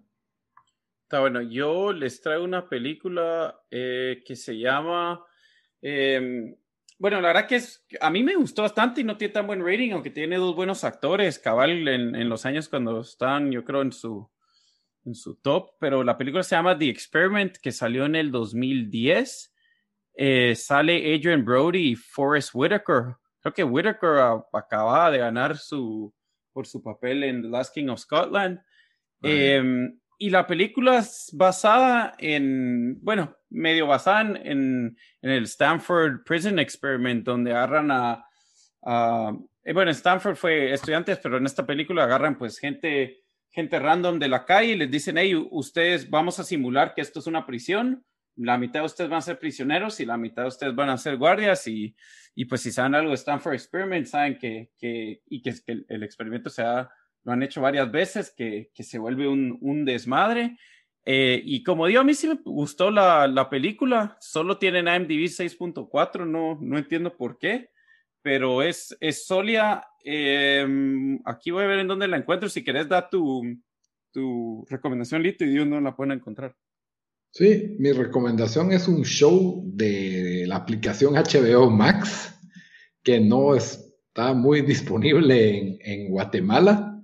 [1.04, 5.24] Está bueno, yo les traigo una película eh, que se llama...
[5.80, 6.54] Em,
[6.98, 9.64] bueno, la verdad que es, a mí me gustó bastante y no tiene tan buen
[9.64, 13.92] rating, aunque tiene dos buenos actores, cabal, en, los años cuando están, yo creo, en
[13.92, 14.30] su,
[15.06, 19.54] en su top, pero la película se llama The Experiment, que salió en el 2010.
[20.18, 23.16] Eh, sale Adrian Brody y Forrest Whitaker
[23.46, 26.12] creo que Whitaker acababa de ganar su,
[26.52, 28.60] por su papel en The Last King of Scotland.
[29.22, 36.58] Em, y la película es basada en, bueno, medio basada en, en el Stanford Prison
[36.58, 38.24] Experiment, donde agarran a,
[39.64, 44.28] eh, bueno, Stanford fue estudiantes, pero en esta película agarran pues gente, gente random de
[44.28, 48.04] la calle y les dicen, hey, ustedes vamos a simular que esto es una prisión
[48.36, 50.98] la mitad de ustedes van a ser prisioneros y la mitad de ustedes van a
[50.98, 51.94] ser guardias y,
[52.34, 55.54] y pues si saben algo de Stanford Experiment, saben que, que y que,
[55.88, 56.90] el, experimento se ha,
[57.24, 60.58] lo han hecho varias veces, que, que se vuelve un, un desmadre.
[61.04, 65.28] Eh, y como digo, a mí sí me gustó la, la película, solo tienen IMDb
[65.28, 67.70] 6.4, no, no entiendo por qué,
[68.22, 69.26] pero es, es.
[70.04, 70.66] Eh,
[71.24, 73.42] aquí voy a ver en dónde la encuentro, si querés da tu,
[74.10, 76.56] tu recomendación, Lito, y dónde la pueden encontrar.
[77.36, 82.34] Sí, mi recomendación es un show de la aplicación HBO Max,
[83.02, 86.98] que no está muy disponible en, Guatemala,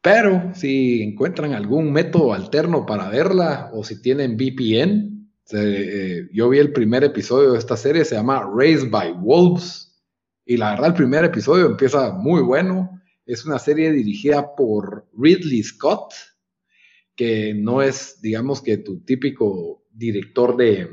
[0.00, 6.58] pero si encuentran algún método alterno para verla o si tienen VPN, eh, yo vi
[6.58, 10.00] el primer episodio de esta serie, se llama Raised by Wolves,
[10.46, 15.64] y la verdad el primer episodio empieza muy bueno, es una serie dirigida por Ridley
[15.64, 16.12] Scott,
[17.20, 20.88] que no es, digamos que tu típico director de,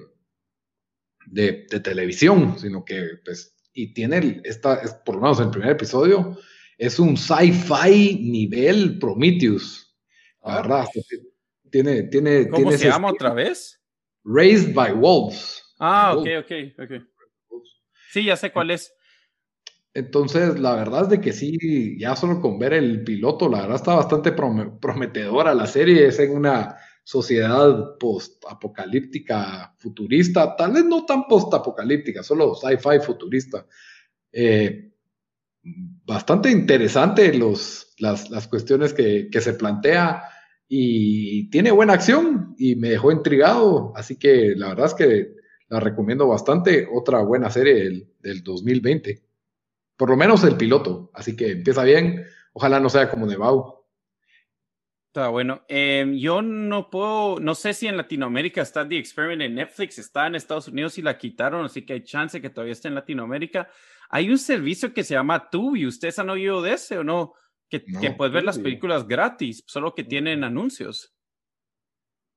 [1.26, 6.38] de, televisión, sino que, pues, y tiene, esta, es, por lo menos el primer episodio,
[6.78, 9.98] es un sci-fi nivel Prometheus.
[10.44, 10.62] La ah.
[10.64, 10.86] verdad,
[11.72, 13.82] tiene, tiene, ¿Cómo se llama otra vez?
[14.26, 15.64] Raised by Wolves.
[15.80, 17.62] Ah, ok, ok, ok.
[18.12, 18.94] Sí, ya sé cuál es.
[19.94, 23.78] Entonces, la verdad es de que sí, ya solo con ver el piloto, la verdad
[23.78, 26.08] está bastante prometedora la serie.
[26.08, 33.66] Es en una sociedad post-apocalíptica futurista, tal vez no tan post-apocalíptica, solo sci-fi futurista.
[34.32, 34.92] Eh,
[36.06, 40.24] bastante interesante los, las, cuestiones que, se plantea
[40.68, 45.36] y tiene buena acción y me dejó intrigado, así que la verdad es que
[45.70, 46.88] la recomiendo bastante.
[46.94, 49.27] Otra buena serie del, del 2020.
[49.98, 51.10] Por lo menos el piloto.
[51.14, 52.26] Así que empieza bien.
[52.54, 53.86] Ojalá no sea como Nebau.
[55.08, 55.64] Está bueno.
[55.68, 60.28] Em, yo no puedo, no sé si en Latinoamérica está The Experiment en Netflix, está
[60.28, 63.68] en Estados Unidos y la quitaron, así que hay chance que todavía esté en Latinoamérica.
[64.10, 65.88] Hay un servicio que se llama Tubi.
[65.88, 67.34] ¿Ustedes han oído de ese o no?
[67.68, 71.14] Que, que puedes ver las películas gratis, solo que tienen anuncios.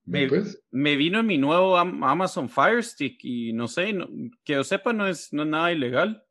[0.05, 0.61] Me, pues.
[0.71, 3.95] me, vino en mi nuevo Amazon Fire Stick y no sé,
[4.43, 6.25] que yo sepa, no es, no es nada ilegal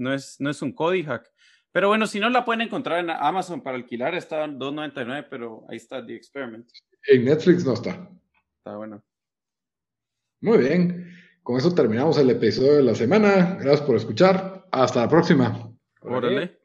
[0.00, 1.30] no es, no es un Cody hack.
[1.72, 5.64] Pero bueno, si no la pueden encontrar en Amazon para alquilar, está en 2.99, pero
[5.68, 6.68] ahí está The Experiment.
[7.06, 8.10] En Netflix no está.
[8.58, 9.04] Está bueno.
[10.40, 11.14] Muy bien.
[11.42, 13.56] Con eso terminamos el episodio de la semana.
[13.60, 14.66] Gracias por escuchar.
[14.72, 15.70] Hasta la próxima.
[16.00, 16.59] Órale.